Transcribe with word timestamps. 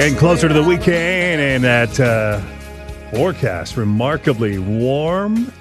Getting 0.00 0.16
closer 0.16 0.48
to 0.48 0.54
the 0.54 0.62
weekend, 0.62 1.42
and 1.42 1.62
that 1.62 2.00
uh, 2.00 2.40
forecast 3.10 3.76
remarkably 3.76 4.58
warm. 4.58 5.52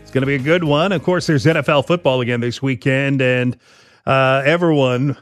It's 0.00 0.10
going 0.10 0.22
to 0.22 0.26
be 0.26 0.36
a 0.36 0.38
good 0.38 0.64
one. 0.64 0.92
Of 0.92 1.02
course, 1.02 1.26
there's 1.26 1.44
NFL 1.44 1.86
football 1.86 2.22
again 2.22 2.40
this 2.40 2.62
weekend, 2.62 3.20
and 3.20 3.54
uh, 4.06 4.44
everyone 4.46 5.18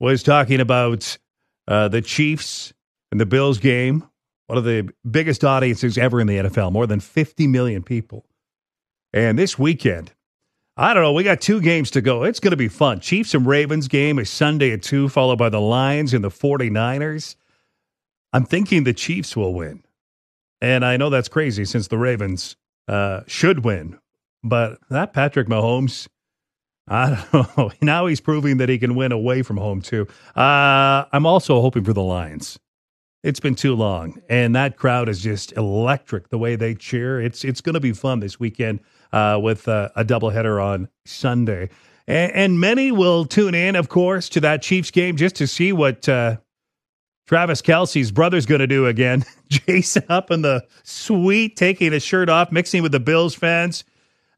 was 0.00 0.22
talking 0.22 0.60
about 0.60 1.16
uh, 1.66 1.88
the 1.88 2.02
Chiefs 2.02 2.74
and 3.10 3.18
the 3.18 3.24
Bills 3.24 3.56
game. 3.56 4.06
One 4.48 4.58
of 4.58 4.64
the 4.64 4.90
biggest 5.10 5.42
audiences 5.42 5.96
ever 5.96 6.20
in 6.20 6.26
the 6.26 6.36
NFL, 6.36 6.72
more 6.72 6.86
than 6.86 7.00
50 7.00 7.46
million 7.46 7.82
people. 7.82 8.26
And 9.14 9.38
this 9.38 9.58
weekend, 9.58 10.12
I 10.76 10.92
don't 10.92 11.02
know. 11.02 11.14
We 11.14 11.24
got 11.24 11.40
two 11.40 11.62
games 11.62 11.90
to 11.92 12.02
go. 12.02 12.24
It's 12.24 12.38
going 12.38 12.50
to 12.50 12.58
be 12.58 12.68
fun. 12.68 13.00
Chiefs 13.00 13.32
and 13.32 13.46
Ravens 13.46 13.88
game 13.88 14.18
is 14.18 14.28
Sunday 14.28 14.72
at 14.72 14.82
2, 14.82 15.08
followed 15.08 15.38
by 15.38 15.48
the 15.48 15.58
Lions 15.58 16.12
and 16.12 16.22
the 16.22 16.28
49ers. 16.28 17.36
I'm 18.32 18.44
thinking 18.44 18.84
the 18.84 18.92
Chiefs 18.92 19.36
will 19.36 19.54
win. 19.54 19.82
And 20.60 20.84
I 20.84 20.96
know 20.96 21.10
that's 21.10 21.28
crazy 21.28 21.64
since 21.64 21.88
the 21.88 21.98
Ravens 21.98 22.56
uh, 22.86 23.22
should 23.26 23.64
win. 23.64 23.98
But 24.42 24.78
that 24.90 25.12
Patrick 25.12 25.48
Mahomes, 25.48 26.08
I 26.88 27.24
don't 27.32 27.56
know. 27.56 27.72
Now 27.80 28.06
he's 28.06 28.20
proving 28.20 28.56
that 28.58 28.68
he 28.68 28.78
can 28.78 28.94
win 28.94 29.12
away 29.12 29.42
from 29.42 29.56
home, 29.56 29.80
too. 29.80 30.06
Uh, 30.36 31.04
I'm 31.12 31.26
also 31.26 31.60
hoping 31.60 31.84
for 31.84 31.92
the 31.92 32.02
Lions. 32.02 32.58
It's 33.22 33.40
been 33.40 33.54
too 33.54 33.74
long. 33.74 34.20
And 34.28 34.56
that 34.56 34.76
crowd 34.76 35.08
is 35.08 35.22
just 35.22 35.52
electric 35.52 36.30
the 36.30 36.38
way 36.38 36.56
they 36.56 36.74
cheer. 36.74 37.20
It's, 37.20 37.44
it's 37.44 37.60
going 37.60 37.74
to 37.74 37.80
be 37.80 37.92
fun 37.92 38.20
this 38.20 38.40
weekend 38.40 38.80
uh, 39.12 39.38
with 39.42 39.68
uh, 39.68 39.90
a 39.94 40.04
doubleheader 40.04 40.62
on 40.62 40.88
Sunday. 41.04 41.68
And, 42.06 42.32
and, 42.32 42.60
many 42.60 42.90
will 42.90 43.24
tune 43.24 43.54
in, 43.54 43.76
of 43.76 43.88
course, 43.88 44.28
to 44.30 44.40
that 44.40 44.62
Chiefs 44.62 44.90
game 44.90 45.16
just 45.16 45.36
to 45.36 45.46
see 45.46 45.72
what 45.72 46.08
uh, 46.08 46.38
Travis 47.30 47.62
Kelce's 47.62 48.10
brother's 48.10 48.44
going 48.44 48.58
to 48.58 48.66
do 48.66 48.86
again. 48.86 49.24
Jason 49.48 50.02
up 50.08 50.32
in 50.32 50.42
the 50.42 50.66
suite, 50.82 51.54
taking 51.54 51.92
his 51.92 52.02
shirt 52.02 52.28
off, 52.28 52.50
mixing 52.50 52.82
with 52.82 52.90
the 52.90 52.98
Bills 52.98 53.36
fans. 53.36 53.84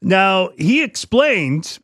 Now, 0.03 0.51
he 0.59 0.83
explained 0.83 1.79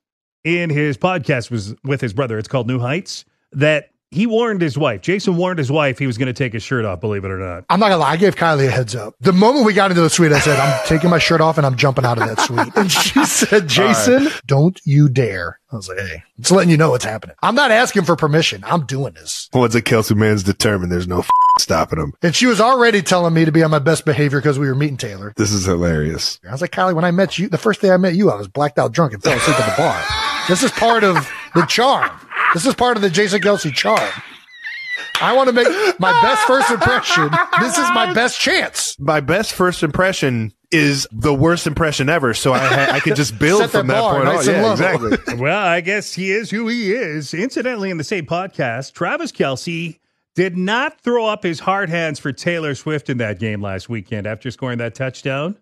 in 0.45 0.69
his 0.69 0.99
podcast 0.99 1.51
was 1.51 1.75
with 1.83 2.03
his 2.03 2.13
brother, 2.13 2.37
it's 2.37 2.47
called 2.47 2.67
New 2.67 2.79
Heights, 2.79 3.25
that 3.53 3.89
he 4.11 4.27
warned 4.27 4.61
his 4.61 4.79
wife. 4.79 5.03
Jason 5.03 5.37
warned 5.37 5.59
his 5.59 5.71
wife 5.71 5.99
he 5.99 6.07
was 6.07 6.17
going 6.19 6.29
to 6.29 6.33
take 6.33 6.53
his 6.53 6.63
shirt 6.63 6.85
off, 6.85 7.01
believe 7.01 7.25
it 7.25 7.31
or 7.31 7.39
not. 7.39 7.65
I'm 7.69 7.79
not 7.81 7.89
going 7.89 7.99
to 7.99 8.05
lie. 8.05 8.13
I 8.13 8.17
gave 8.17 8.37
Kylie 8.37 8.69
a 8.69 8.71
heads 8.71 8.95
up. 8.95 9.15
The 9.21 9.33
moment 9.33 9.67
we 9.67 9.75
got 9.75 9.91
into 9.91 10.03
the 10.03 10.11
suite, 10.11 10.33
I 10.33 10.41
said, 10.41 10.59
I'm 10.59 10.87
taking 10.87 11.11
my 11.11 11.19
shirt 11.19 11.41
off 11.41 11.59
and 11.59 11.67
I'm 11.67 11.77
jumping 11.77 12.05
out 12.05 12.21
of 12.21 12.27
that 12.29 12.41
suite. 12.41 12.73
And 12.79 12.91
she 12.93 13.25
said, 13.25 13.69
Jason, 13.69 14.25
right. 14.27 14.41
don't 14.47 14.81
you 14.85 15.09
dare. 15.09 15.59
I 15.71 15.77
was 15.77 15.89
like, 15.89 15.99
hey, 15.99 16.23
just 16.39 16.51
letting 16.53 16.71
you 16.71 16.77
know 16.77 16.91
what's 16.91 17.05
happening. 17.05 17.37
I'm 17.43 17.55
not 17.55 17.71
asking 17.71 18.05
for 18.05 18.17
permission. 18.17 18.63
I'm 18.65 18.87
doing 18.87 19.13
this. 19.15 19.51
Once 19.53 19.75
a 19.75 19.83
Kelce 19.83 20.17
man's 20.17 20.43
determined, 20.43 20.91
there's 20.91 21.09
no 21.09 21.19
f- 21.19 21.29
stopping 21.59 21.99
him. 21.99 22.15
And 22.23 22.35
she 22.35 22.47
was 22.47 22.61
already 22.61 23.03
telling 23.03 23.35
me 23.35 23.45
to 23.45 23.53
be 23.53 23.63
on 23.63 23.71
my 23.71 23.79
best 23.79 24.05
behavior 24.07 24.39
because 24.39 24.59
we 24.59 24.67
were 24.69 24.75
meeting 24.75 24.97
Taylor. 24.97 25.35
This 25.37 25.53
is 25.53 25.67
hilarious. 25.67 26.41
I 26.49 26.53
was 26.53 26.63
like, 26.63 26.71
Kylie, 26.71 26.95
when 26.95 27.05
I 27.05 27.11
met 27.11 27.39
you, 27.39 27.49
the 27.49 27.59
first 27.59 27.83
day 27.83 27.91
I 27.91 27.97
met 27.99 28.15
you, 28.15 28.31
I 28.31 28.37
was 28.37 28.49
blacked 28.49 28.79
out 28.79 28.93
drunk 28.93 29.13
and 29.13 29.23
fell 29.23 29.37
asleep 29.37 29.61
at 29.61 29.77
the 29.77 29.83
bar. 29.83 30.03
This 30.49 30.63
is 30.63 30.71
part 30.71 31.05
of 31.05 31.29
the 31.55 31.67
charm. 31.67 32.11
This 32.55 32.67
is 32.67 32.75
part 32.75 32.97
of 32.97 33.03
the 33.03 33.11
Jason 33.11 33.41
Kelce 33.41 33.73
charm. 33.73 34.11
I 35.21 35.35
want 35.35 35.49
to 35.49 35.53
make 35.53 35.67
my 35.99 36.13
best 36.23 36.47
first 36.47 36.71
impression. 36.71 37.31
This 37.61 37.77
is 37.77 37.89
my 37.91 38.13
best 38.15 38.41
chance. 38.41 38.97
My 38.99 39.21
best 39.21 39.53
first 39.53 39.83
impression 39.83 40.53
is 40.71 41.07
the 41.11 41.35
worst 41.35 41.67
impression 41.67 42.09
ever. 42.09 42.35
So 42.35 42.53
I 42.53 42.59
ha- 42.59 42.93
I 42.93 43.01
could 43.01 43.17
just 43.17 43.39
build 43.41 43.71
from 43.71 43.89
that, 43.89 44.01
that 44.01 44.11
point 44.11 44.25
nice 44.25 44.49
on. 44.49 44.55
Yeah, 44.55 44.73
exactly. 44.73 45.35
well, 45.37 45.67
I 45.67 45.81
guess 45.81 46.15
he 46.15 46.31
is 46.31 46.51
who 46.51 46.69
he 46.69 46.93
is. 46.93 47.35
Incidentally, 47.35 47.91
in 47.91 47.97
the 47.97 48.05
same 48.05 48.27
podcast, 48.27 48.93
Travis 48.93 49.33
Kelce 49.33 49.99
did 50.35 50.57
not 50.57 51.01
throw 51.01 51.27
up 51.27 51.43
his 51.43 51.61
hard 51.61 51.91
hands 51.91 52.19
for 52.19 52.33
Taylor 52.33 52.75
Swift 52.75 53.11
in 53.11 53.19
that 53.19 53.41
game 53.41 53.61
last 53.61 53.89
weekend 53.89 54.27
after 54.27 54.51
scoring 54.51 54.79
that 54.79 54.95
touchdown. 54.95 55.59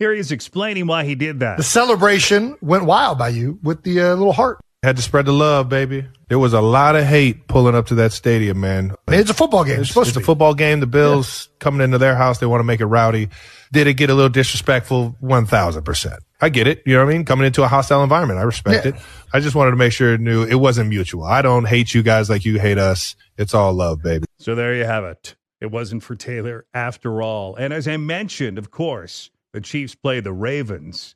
Here 0.00 0.12
he 0.12 0.18
is 0.18 0.32
explaining 0.32 0.88
why 0.88 1.04
he 1.04 1.14
did 1.14 1.40
that. 1.40 1.56
The 1.56 1.62
celebration 1.62 2.56
went 2.60 2.84
wild 2.84 3.18
by 3.18 3.28
you 3.28 3.60
with 3.62 3.84
the 3.84 4.00
uh, 4.00 4.14
little 4.14 4.32
heart. 4.32 4.58
Had 4.84 4.96
to 4.96 5.02
spread 5.02 5.24
the 5.24 5.32
love, 5.32 5.70
baby. 5.70 6.06
There 6.28 6.38
was 6.38 6.52
a 6.52 6.60
lot 6.60 6.94
of 6.94 7.04
hate 7.04 7.48
pulling 7.48 7.74
up 7.74 7.86
to 7.86 7.94
that 7.94 8.12
stadium, 8.12 8.60
man. 8.60 8.94
It's 9.08 9.30
a 9.30 9.34
football 9.34 9.64
game. 9.64 9.80
It's, 9.80 9.96
it's, 9.96 10.08
it's 10.08 10.16
a 10.18 10.20
football 10.20 10.52
game. 10.52 10.80
The 10.80 10.86
Bills 10.86 11.48
yeah. 11.48 11.56
coming 11.58 11.80
into 11.80 11.96
their 11.96 12.14
house, 12.14 12.38
they 12.38 12.44
want 12.44 12.60
to 12.60 12.64
make 12.64 12.80
it 12.80 12.86
rowdy. 12.86 13.30
Did 13.72 13.86
it 13.86 13.94
get 13.94 14.10
a 14.10 14.14
little 14.14 14.28
disrespectful? 14.28 15.16
One 15.20 15.46
thousand 15.46 15.84
percent. 15.84 16.22
I 16.38 16.50
get 16.50 16.66
it. 16.66 16.82
You 16.84 16.96
know 16.96 17.04
what 17.04 17.10
I 17.10 17.16
mean? 17.16 17.24
Coming 17.24 17.46
into 17.46 17.62
a 17.62 17.66
hostile 17.66 18.02
environment, 18.02 18.38
I 18.38 18.42
respect 18.42 18.84
yeah. 18.84 18.92
it. 18.92 19.00
I 19.32 19.40
just 19.40 19.56
wanted 19.56 19.70
to 19.70 19.78
make 19.78 19.92
sure 19.92 20.12
it 20.12 20.20
knew 20.20 20.44
it 20.44 20.56
wasn't 20.56 20.90
mutual. 20.90 21.24
I 21.24 21.40
don't 21.40 21.64
hate 21.64 21.94
you 21.94 22.02
guys 22.02 22.28
like 22.28 22.44
you 22.44 22.60
hate 22.60 22.76
us. 22.76 23.16
It's 23.38 23.54
all 23.54 23.72
love, 23.72 24.02
baby. 24.02 24.26
So 24.38 24.54
there 24.54 24.74
you 24.74 24.84
have 24.84 25.04
it. 25.04 25.34
It 25.62 25.70
wasn't 25.70 26.02
for 26.02 26.14
Taylor 26.14 26.66
after 26.74 27.22
all. 27.22 27.56
And 27.56 27.72
as 27.72 27.88
I 27.88 27.96
mentioned, 27.96 28.58
of 28.58 28.70
course, 28.70 29.30
the 29.54 29.62
Chiefs 29.62 29.94
play 29.94 30.20
the 30.20 30.34
Ravens. 30.34 31.14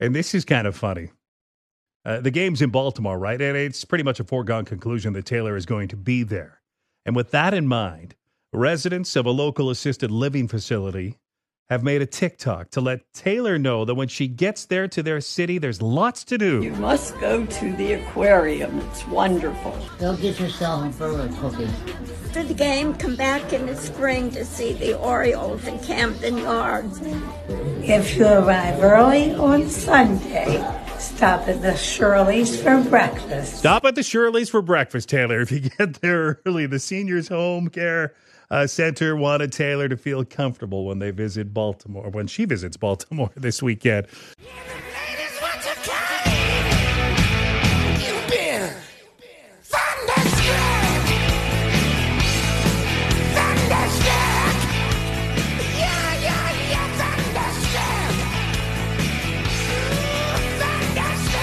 And 0.00 0.16
this 0.16 0.34
is 0.34 0.46
kind 0.46 0.66
of 0.66 0.74
funny. 0.74 1.10
Uh, 2.04 2.20
the 2.20 2.30
game's 2.30 2.60
in 2.60 2.70
Baltimore, 2.70 3.18
right? 3.18 3.40
And 3.40 3.56
it's 3.56 3.84
pretty 3.84 4.04
much 4.04 4.18
a 4.18 4.24
foregone 4.24 4.64
conclusion 4.64 5.12
that 5.12 5.24
Taylor 5.24 5.56
is 5.56 5.66
going 5.66 5.88
to 5.88 5.96
be 5.96 6.22
there. 6.22 6.60
And 7.06 7.14
with 7.14 7.30
that 7.30 7.54
in 7.54 7.66
mind, 7.68 8.14
residents 8.52 9.14
of 9.16 9.26
a 9.26 9.30
local 9.30 9.70
assisted 9.70 10.10
living 10.10 10.48
facility 10.48 11.18
have 11.70 11.82
made 11.82 12.02
a 12.02 12.06
TikTok 12.06 12.70
to 12.70 12.80
let 12.80 13.00
Taylor 13.14 13.58
know 13.58 13.84
that 13.84 13.94
when 13.94 14.08
she 14.08 14.28
gets 14.28 14.66
there 14.66 14.86
to 14.88 15.02
their 15.02 15.20
city, 15.20 15.56
there's 15.58 15.80
lots 15.80 16.22
to 16.24 16.36
do. 16.36 16.62
You 16.62 16.72
must 16.72 17.18
go 17.18 17.46
to 17.46 17.72
the 17.76 17.94
aquarium. 17.94 18.78
It's 18.90 19.06
wonderful. 19.06 19.78
Go 19.98 20.14
get 20.16 20.38
yourself 20.38 20.94
a 20.96 20.98
bird 20.98 21.32
cookie. 21.36 21.64
After 22.26 22.44
the 22.44 22.54
game, 22.54 22.94
come 22.94 23.16
back 23.16 23.52
in 23.52 23.64
the 23.66 23.76
spring 23.76 24.30
to 24.32 24.44
see 24.44 24.74
the 24.74 24.98
Orioles 24.98 25.66
in 25.66 25.78
Camden 25.78 26.38
Yards. 26.38 27.00
If 27.82 28.16
you 28.16 28.26
arrive 28.26 28.82
early 28.82 29.32
on 29.34 29.70
Sunday, 29.70 30.58
Stop 31.02 31.48
at 31.48 31.60
the 31.62 31.76
Shirley's 31.76 32.62
for 32.62 32.80
breakfast. 32.80 33.56
Stop 33.56 33.84
at 33.84 33.96
the 33.96 34.04
Shirley's 34.04 34.48
for 34.48 34.62
breakfast, 34.62 35.08
Taylor. 35.08 35.40
If 35.40 35.50
you 35.50 35.58
get 35.60 35.94
there 35.94 36.40
early, 36.46 36.66
the 36.66 36.78
Seniors 36.78 37.26
Home 37.26 37.68
Care 37.68 38.14
uh, 38.52 38.68
Center 38.68 39.16
wanted 39.16 39.50
Taylor 39.50 39.88
to 39.88 39.96
feel 39.96 40.24
comfortable 40.24 40.86
when 40.86 41.00
they 41.00 41.10
visit 41.10 41.52
Baltimore, 41.52 42.08
when 42.08 42.28
she 42.28 42.44
visits 42.44 42.76
Baltimore 42.76 43.30
this 43.36 43.60
weekend. 43.60 44.06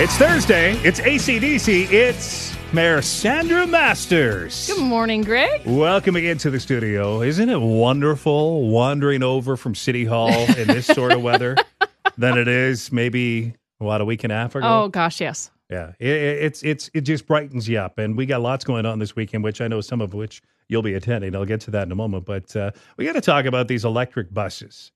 It's 0.01 0.15
Thursday. 0.15 0.75
It's 0.77 1.01
ACDC. 1.01 1.91
It's 1.91 2.55
Mayor 2.71 3.01
Sandra 3.01 3.67
Masters. 3.67 4.67
Good 4.67 4.81
morning, 4.81 5.23
Greg. 5.23 5.65
Welcome 5.65 6.15
again 6.15 6.37
to 6.37 6.49
the 6.49 6.61
studio. 6.61 7.21
Isn't 7.21 7.49
it 7.49 7.59
wonderful 7.59 8.69
wandering 8.69 9.23
over 9.23 9.57
from 9.57 9.75
City 9.75 10.05
Hall 10.05 10.31
in 10.55 10.67
this 10.67 10.85
sort 10.85 11.11
of 11.11 11.21
weather 11.21 11.57
than 12.17 12.37
it 12.37 12.47
is 12.47 12.93
maybe, 12.93 13.55
what, 13.79 13.99
a 13.99 14.05
week 14.05 14.23
and 14.23 14.31
a 14.31 14.37
half 14.37 14.55
ago? 14.55 14.83
Oh, 14.83 14.87
gosh, 14.87 15.19
yes. 15.19 15.51
Yeah, 15.69 15.91
it, 15.99 16.07
it's 16.07 16.63
it's 16.63 16.89
it 16.93 17.01
just 17.01 17.27
brightens 17.27 17.67
you 17.67 17.79
up, 17.79 17.97
and 17.97 18.15
we 18.15 18.25
got 18.25 18.39
lots 18.39 18.63
going 18.63 18.85
on 18.85 18.99
this 18.99 19.17
weekend, 19.17 19.43
which 19.43 19.59
I 19.59 19.67
know 19.67 19.81
some 19.81 19.99
of 19.99 20.13
which 20.13 20.41
you'll 20.69 20.81
be 20.81 20.93
attending. 20.93 21.35
I'll 21.35 21.43
get 21.43 21.59
to 21.61 21.71
that 21.71 21.83
in 21.83 21.91
a 21.91 21.95
moment, 21.95 22.23
but 22.23 22.55
uh, 22.55 22.71
we 22.95 23.03
got 23.03 23.15
to 23.15 23.21
talk 23.21 23.43
about 23.43 23.67
these 23.67 23.83
electric 23.83 24.33
buses. 24.33 24.93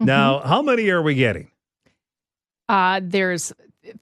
Mm-hmm. 0.00 0.06
Now, 0.06 0.38
how 0.38 0.62
many 0.62 0.88
are 0.90 1.02
we 1.02 1.16
getting? 1.16 1.50
Uh, 2.68 3.00
there's 3.02 3.52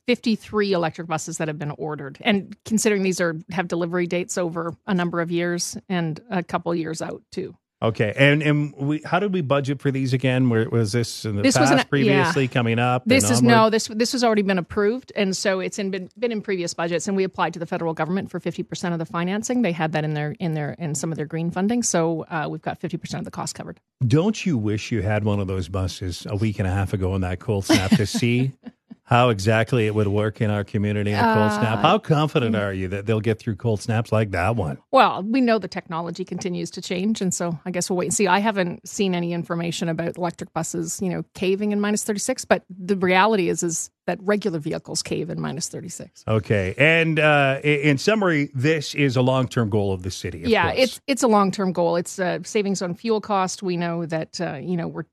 53 0.07 0.73
electric 0.73 1.07
buses 1.07 1.39
that 1.39 1.49
have 1.49 1.59
been 1.59 1.73
ordered 1.73 2.19
and 2.21 2.57
considering 2.65 3.03
these 3.03 3.21
are 3.21 3.37
have 3.51 3.69
delivery 3.69 4.07
dates 4.07 4.39
over 4.39 4.75
a 4.87 4.95
number 4.95 5.21
of 5.21 5.31
years 5.31 5.77
and 5.89 6.21
a 6.31 6.43
couple 6.43 6.75
years 6.75 7.03
out 7.03 7.23
too 7.31 7.55
Okay, 7.83 8.13
and 8.17 8.43
and 8.43 8.73
we, 8.77 9.03
how 9.05 9.19
did 9.19 9.33
we 9.33 9.41
budget 9.41 9.81
for 9.81 9.91
these 9.91 10.13
again? 10.13 10.49
Where 10.49 10.71
was 10.71 10.93
this 10.93 11.25
in 11.25 11.35
the 11.35 11.43
this 11.43 11.57
past, 11.57 11.73
an, 11.73 11.85
previously 11.89 12.45
yeah. 12.45 12.49
coming 12.49 12.79
up? 12.79 13.03
This 13.07 13.25
is 13.25 13.39
onward? 13.39 13.51
no, 13.51 13.71
this 13.71 13.89
this 13.89 14.13
has 14.13 14.23
already 14.23 14.43
been 14.43 14.59
approved, 14.59 15.11
and 15.17 15.37
so 15.37 15.59
it's 15.59 15.81
in, 15.81 15.91
been 15.91 16.09
been 16.17 16.31
in 16.31 16.43
previous 16.43 16.75
budgets, 16.75 17.09
and 17.09 17.17
we 17.17 17.25
applied 17.25 17.55
to 17.55 17.59
the 17.59 17.67
federal 17.67 17.93
government 17.93 18.31
for 18.31 18.39
fifty 18.39 18.63
percent 18.63 18.93
of 18.93 19.01
the 19.01 19.05
financing. 19.05 19.63
They 19.63 19.73
had 19.73 19.93
that 19.93 20.05
in 20.05 20.15
their 20.15 20.37
in 20.39 20.55
their 20.55 20.75
in 20.75 20.95
some 20.95 21.11
of 21.11 21.17
their 21.17 21.27
green 21.27 21.51
funding, 21.51 21.83
so 21.83 22.25
uh, 22.31 22.47
we've 22.49 22.63
got 22.63 22.79
fifty 22.79 22.99
percent 22.99 23.23
of 23.23 23.25
the 23.25 23.33
cost 23.33 23.57
covered. 23.57 23.81
Don't 24.07 24.47
you 24.47 24.57
wish 24.57 24.93
you 24.93 25.03
had 25.03 25.25
one 25.25 25.41
of 25.41 25.49
those 25.49 25.67
buses 25.69 26.25
a 26.31 26.37
week 26.37 26.61
and 26.61 26.69
a 26.69 26.73
half 26.73 26.93
ago 26.93 27.17
in 27.17 27.23
that 27.23 27.41
cold 27.41 27.65
snap 27.65 27.91
to 27.91 28.07
see 28.07 28.53
how 29.05 29.29
exactly 29.31 29.87
it 29.87 29.95
would 29.95 30.09
work 30.09 30.41
in 30.41 30.51
our 30.51 30.65
community 30.65 31.11
in 31.13 31.19
a 31.19 31.35
cold 31.35 31.53
snap? 31.53 31.81
How 31.81 31.99
confident 31.99 32.57
are 32.57 32.73
you 32.73 32.89
that 32.89 33.07
they'll 33.07 33.21
get 33.21 33.39
through 33.39 33.57
cold 33.57 33.81
snaps 33.81 34.13
like 34.13 34.31
that 34.33 34.57
one? 34.57 34.79
Well, 34.91 35.23
we 35.23 35.41
know 35.41 35.59
the 35.59 35.69
technology 35.69 36.25
continues 36.25 36.71
to 36.73 36.83
change, 36.83 37.21
and 37.21 37.33
so 37.33 37.59
I 37.65 37.71
guess 37.71 37.89
we'll 37.91 37.97
wait 37.97 38.07
and 38.07 38.15
see. 38.15 38.27
I 38.27 38.39
haven't 38.39 38.87
seen 38.89 39.15
any 39.15 39.33
information 39.33 39.89
about 39.89 40.17
electric 40.17 40.53
buses, 40.53 41.01
you 41.03 41.09
know, 41.11 41.25
caving 41.35 41.73
in 41.73 41.81
minus 41.81 42.05
thirty 42.05 42.21
six, 42.21 42.45
but 42.45 42.65
the 42.71 42.97
reality 42.97 43.49
is 43.49 43.63
is 43.63 43.91
that 44.07 44.19
regular 44.23 44.59
vehicles 44.59 45.03
cave 45.03 45.31
in 45.31 45.41
minus 45.41 45.69
thirty 45.69 45.89
six. 45.89 46.25
Okay, 46.27 46.75
and 46.79 47.19
uh, 47.21 47.61
in 47.63 47.99
summary, 47.99 48.51
this 48.55 48.95
is 48.95 49.17
a 49.17 49.23
long-term 49.23 49.71
goal 49.71 49.93
of 49.93 50.03
the 50.03 50.11
city. 50.11 50.43
of 50.43 50.49
Yeah, 50.49 50.73
course. 50.73 50.79
it's 50.79 51.01
it's 51.07 51.23
a 51.23 51.29
long 51.29 51.51
term 51.51 51.73
goal. 51.73 51.97
It's 51.97 52.19
uh, 52.19 52.39
savings 52.45 52.83
on 52.83 52.95
fuel 52.95 53.21
cost. 53.21 53.63
We 53.63 53.77
know 53.77 54.07
that 54.07 54.41
uh, 54.41 54.55
you 54.55 54.77
know 54.77 54.89
we're 54.89 55.05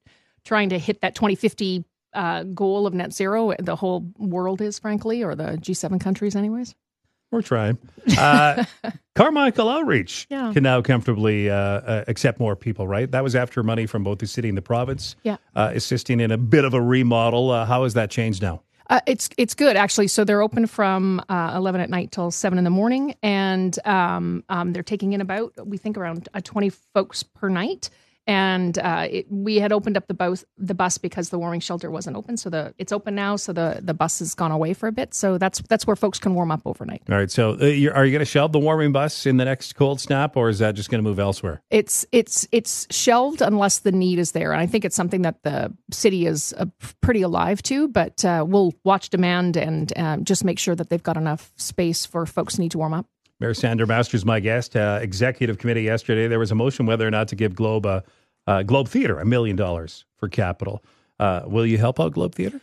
trying 0.45 0.69
to 0.69 0.79
hit 0.79 1.01
that 1.01 1.15
twenty 1.15 1.35
fifty 1.35 1.83
uh, 2.13 2.43
goal 2.43 2.87
of 2.87 2.93
net 2.93 3.13
zero. 3.13 3.53
The 3.59 3.75
whole 3.75 4.05
world 4.17 4.61
is, 4.61 4.79
frankly, 4.79 5.23
or 5.23 5.35
the 5.35 5.57
G 5.57 5.73
seven 5.73 5.99
countries, 5.99 6.35
anyways. 6.35 6.75
We're 7.31 7.43
trying. 7.43 7.77
Uh, 8.17 8.63
Carmichael 9.15 9.69
Outreach 9.69 10.25
Yeah. 10.31 10.51
can 10.53 10.63
now 10.63 10.81
comfortably 10.81 11.49
uh, 11.49 11.55
uh, 11.55 12.03
accept 12.07 12.39
more 12.39 12.55
people, 12.55 12.87
right? 12.87 13.09
That 13.11 13.23
was 13.23 13.35
after 13.35 13.61
money 13.61 13.85
from 13.85 14.03
both 14.03 14.17
the 14.19 14.25
city 14.27 14.49
and 14.49 14.57
the 14.57 14.61
province, 14.63 15.15
Yeah. 15.23 15.37
uh, 15.55 15.71
assisting 15.75 16.21
in 16.21 16.31
a 16.31 16.37
bit 16.37 16.65
of 16.65 16.73
a 16.73 16.81
remodel. 16.81 17.51
Uh, 17.51 17.65
how 17.65 17.83
has 17.83 17.93
that 17.93 18.09
changed 18.09 18.41
now? 18.41 18.63
Uh, 18.89 18.99
it's 19.05 19.29
it's 19.37 19.53
good 19.53 19.75
actually. 19.75 20.07
So 20.07 20.23
they're 20.23 20.41
open 20.41 20.65
from 20.65 21.21
uh, 21.29 21.53
eleven 21.55 21.79
at 21.81 21.91
night 21.91 22.11
till 22.11 22.31
seven 22.31 22.57
in 22.57 22.63
the 22.63 22.71
morning, 22.71 23.13
and 23.21 23.77
um, 23.85 24.43
um, 24.49 24.73
they're 24.73 24.81
taking 24.81 25.13
in 25.13 25.21
about 25.21 25.53
we 25.63 25.77
think 25.77 25.95
around 25.95 26.27
uh, 26.33 26.41
twenty 26.43 26.71
folks 26.71 27.21
per 27.21 27.49
night. 27.49 27.91
And 28.29 28.77
uh, 28.77 29.07
it, 29.09 29.25
we 29.31 29.55
had 29.55 29.71
opened 29.71 29.97
up 29.97 30.05
the 30.05 30.13
bus 30.13 30.45
the 30.55 30.75
bus 30.75 30.99
because 30.99 31.29
the 31.29 31.39
warming 31.39 31.61
shelter 31.61 31.89
wasn't 31.89 32.15
open, 32.15 32.37
so 32.37 32.51
the 32.51 32.75
it's 32.77 32.91
open 32.91 33.15
now. 33.15 33.37
So 33.37 33.53
the 33.53 33.79
the 33.81 33.95
bus 33.95 34.19
has 34.19 34.35
gone 34.35 34.51
away 34.51 34.75
for 34.75 34.85
a 34.85 34.91
bit. 34.91 35.15
So 35.15 35.39
that's 35.39 35.63
that's 35.67 35.87
where 35.87 35.95
folks 35.95 36.19
can 36.19 36.35
warm 36.35 36.51
up 36.51 36.61
overnight. 36.63 37.01
All 37.09 37.17
right, 37.17 37.31
so 37.31 37.57
uh, 37.59 37.65
you're, 37.65 37.91
are 37.91 38.05
you 38.05 38.11
going 38.11 38.19
to 38.19 38.25
shelve 38.25 38.51
the 38.51 38.59
warming 38.59 38.91
bus 38.91 39.25
in 39.25 39.37
the 39.37 39.45
next 39.45 39.73
cold 39.73 39.99
snap, 39.99 40.37
or 40.37 40.47
is 40.47 40.59
that 40.59 40.75
just 40.75 40.91
going 40.91 41.03
to 41.03 41.09
move 41.09 41.17
elsewhere? 41.17 41.63
It's 41.71 42.05
it's 42.11 42.47
it's 42.51 42.85
shelved 42.91 43.41
unless 43.41 43.79
the 43.79 43.91
need 43.91 44.19
is 44.19 44.33
there, 44.33 44.51
and 44.51 44.61
I 44.61 44.67
think 44.67 44.85
it's 44.85 44.95
something 44.95 45.23
that 45.23 45.41
the 45.41 45.75
city 45.89 46.27
is 46.27 46.53
uh, 46.55 46.65
pretty 47.01 47.23
alive 47.23 47.63
to. 47.63 47.87
But 47.87 48.23
uh, 48.23 48.45
we'll 48.47 48.75
watch 48.83 49.09
demand 49.09 49.57
and 49.57 49.91
um, 49.97 50.23
just 50.23 50.45
make 50.45 50.59
sure 50.59 50.75
that 50.75 50.91
they've 50.91 51.01
got 51.01 51.17
enough 51.17 51.51
space 51.55 52.05
for 52.05 52.27
folks 52.27 52.57
who 52.57 52.61
need 52.61 52.71
to 52.73 52.77
warm 52.77 52.93
up. 52.93 53.07
Mayor 53.39 53.53
Sandra 53.53 53.87
Masters, 53.87 54.25
my 54.25 54.41
guest, 54.41 54.75
uh, 54.75 54.99
executive 55.01 55.57
committee 55.57 55.83
yesterday. 55.83 56.27
There 56.27 56.39
was 56.39 56.51
a 56.51 56.55
motion 56.55 56.85
whether 56.85 57.07
or 57.07 57.11
not 57.11 57.29
to 57.29 57.35
give 57.35 57.55
Globe 57.55 57.85
a 57.85 58.03
Globe 58.63 58.87
Theater 58.87 59.19
a 59.19 59.25
million 59.25 59.55
dollars 59.55 60.05
for 60.17 60.27
capital. 60.27 60.83
Uh, 61.19 61.41
will 61.45 61.65
you 61.65 61.77
help 61.77 61.99
out 61.99 62.13
Globe 62.13 62.35
Theater? 62.35 62.61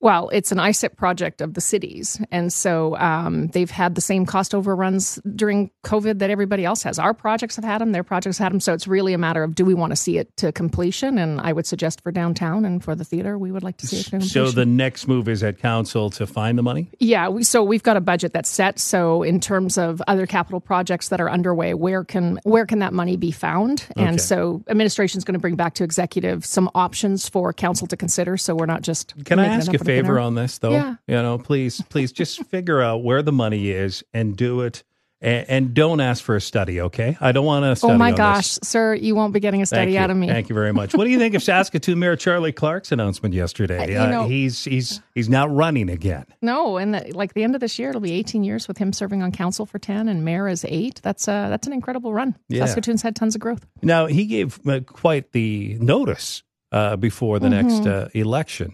Well, 0.00 0.28
it's 0.28 0.52
an 0.52 0.58
ICIP 0.58 0.96
project 0.96 1.40
of 1.40 1.54
the 1.54 1.60
cities. 1.60 2.20
And 2.30 2.52
so 2.52 2.96
um, 2.98 3.48
they've 3.48 3.70
had 3.70 3.94
the 3.94 4.00
same 4.00 4.26
cost 4.26 4.54
overruns 4.54 5.18
during 5.34 5.70
COVID 5.84 6.18
that 6.18 6.28
everybody 6.28 6.64
else 6.64 6.82
has. 6.82 6.98
Our 6.98 7.14
projects 7.14 7.56
have 7.56 7.64
had 7.64 7.80
them, 7.80 7.92
their 7.92 8.04
projects 8.04 8.36
had 8.36 8.52
them. 8.52 8.60
So 8.60 8.74
it's 8.74 8.86
really 8.86 9.14
a 9.14 9.18
matter 9.18 9.42
of 9.42 9.54
do 9.54 9.64
we 9.64 9.74
want 9.74 9.92
to 9.92 9.96
see 9.96 10.18
it 10.18 10.36
to 10.36 10.52
completion? 10.52 11.18
And 11.18 11.40
I 11.40 11.52
would 11.52 11.66
suggest 11.66 12.02
for 12.02 12.12
downtown 12.12 12.64
and 12.64 12.84
for 12.84 12.94
the 12.94 13.04
theater, 13.04 13.38
we 13.38 13.50
would 13.50 13.62
like 13.62 13.78
to 13.78 13.86
see 13.86 13.96
it 13.96 14.04
to 14.04 14.10
completion. 14.10 14.46
So 14.46 14.52
the 14.52 14.66
next 14.66 15.08
move 15.08 15.28
is 15.28 15.42
at 15.42 15.58
council 15.58 16.10
to 16.10 16.26
find 16.26 16.58
the 16.58 16.62
money. 16.62 16.90
Yeah, 17.00 17.28
we, 17.28 17.42
so 17.42 17.64
we've 17.64 17.82
got 17.82 17.96
a 17.96 18.00
budget 18.02 18.34
that's 18.34 18.50
set. 18.50 18.78
So 18.78 19.22
in 19.22 19.40
terms 19.40 19.78
of 19.78 20.02
other 20.06 20.26
capital 20.26 20.60
projects 20.60 21.08
that 21.08 21.20
are 21.20 21.30
underway, 21.30 21.72
where 21.72 22.04
can 22.04 22.38
where 22.42 22.66
can 22.66 22.80
that 22.80 22.92
money 22.92 23.16
be 23.16 23.30
found? 23.30 23.86
Okay. 23.96 24.06
And 24.06 24.20
so 24.20 24.62
administration 24.68 25.18
is 25.18 25.24
going 25.24 25.34
to 25.34 25.40
bring 25.40 25.56
back 25.56 25.74
to 25.74 25.84
executive 25.84 26.44
some 26.44 26.70
options 26.74 27.28
for 27.28 27.52
council 27.54 27.86
to 27.86 27.96
consider. 27.96 28.36
So 28.36 28.54
we're 28.54 28.66
not 28.66 28.82
just 28.82 29.14
Can 29.24 29.38
I 29.38 29.46
ask 29.46 29.72
up 29.72 29.85
a 29.88 29.92
out 29.92 29.98
of 29.98 30.04
favor 30.04 30.20
on 30.20 30.34
this, 30.34 30.58
though? 30.58 30.70
Yeah. 30.70 30.96
You 31.06 31.16
know, 31.16 31.38
please, 31.38 31.82
please 31.88 32.12
just 32.12 32.42
figure 32.50 32.80
out 32.80 33.02
where 33.02 33.22
the 33.22 33.32
money 33.32 33.70
is 33.70 34.04
and 34.12 34.36
do 34.36 34.62
it. 34.62 34.84
And, 35.18 35.48
and 35.48 35.74
don't 35.74 36.00
ask 36.00 36.22
for 36.22 36.36
a 36.36 36.40
study, 36.42 36.78
okay? 36.82 37.16
I 37.22 37.32
don't 37.32 37.46
want 37.46 37.64
to 37.64 37.74
study. 37.74 37.94
Oh 37.94 37.96
my 37.96 38.12
gosh, 38.12 38.56
this. 38.56 38.68
sir, 38.68 38.94
you 38.94 39.14
won't 39.14 39.32
be 39.32 39.40
getting 39.40 39.62
a 39.62 39.66
study 39.66 39.96
out 39.96 40.10
of 40.10 40.16
me. 40.16 40.28
Thank 40.28 40.50
you 40.50 40.54
very 40.54 40.74
much. 40.74 40.94
What 40.94 41.04
do 41.04 41.10
you 41.10 41.18
think 41.18 41.34
of 41.34 41.42
Saskatoon 41.42 41.98
Mayor 41.98 42.16
Charlie 42.16 42.52
Clark's 42.52 42.92
announcement 42.92 43.34
yesterday? 43.34 43.96
Uh, 43.96 44.04
you 44.04 44.10
know- 44.10 44.28
he's 44.28 44.64
he's 44.64 45.00
he's 45.14 45.30
now 45.30 45.46
running 45.46 45.88
again. 45.88 46.26
No, 46.42 46.76
and 46.76 46.92
the, 46.92 47.12
like 47.14 47.32
the 47.32 47.44
end 47.44 47.54
of 47.54 47.62
this 47.62 47.78
year, 47.78 47.88
it'll 47.88 48.02
be 48.02 48.12
18 48.12 48.44
years 48.44 48.68
with 48.68 48.76
him 48.76 48.92
serving 48.92 49.22
on 49.22 49.32
council 49.32 49.64
for 49.64 49.78
10 49.78 50.06
and 50.08 50.22
mayor 50.22 50.48
is 50.48 50.66
eight. 50.68 51.00
That's 51.02 51.26
uh, 51.26 51.48
that's 51.48 51.66
an 51.66 51.72
incredible 51.72 52.12
run. 52.12 52.36
Yeah. 52.50 52.66
Saskatoon's 52.66 53.00
had 53.00 53.16
tons 53.16 53.34
of 53.34 53.40
growth. 53.40 53.66
Now 53.82 54.06
he 54.06 54.26
gave 54.26 54.60
uh, 54.68 54.80
quite 54.80 55.32
the 55.32 55.78
notice 55.80 56.42
uh, 56.72 56.96
before 56.96 57.38
the 57.38 57.48
Mm-hmm. 57.48 57.68
next 57.68 57.86
uh, 57.86 58.08
election. 58.14 58.70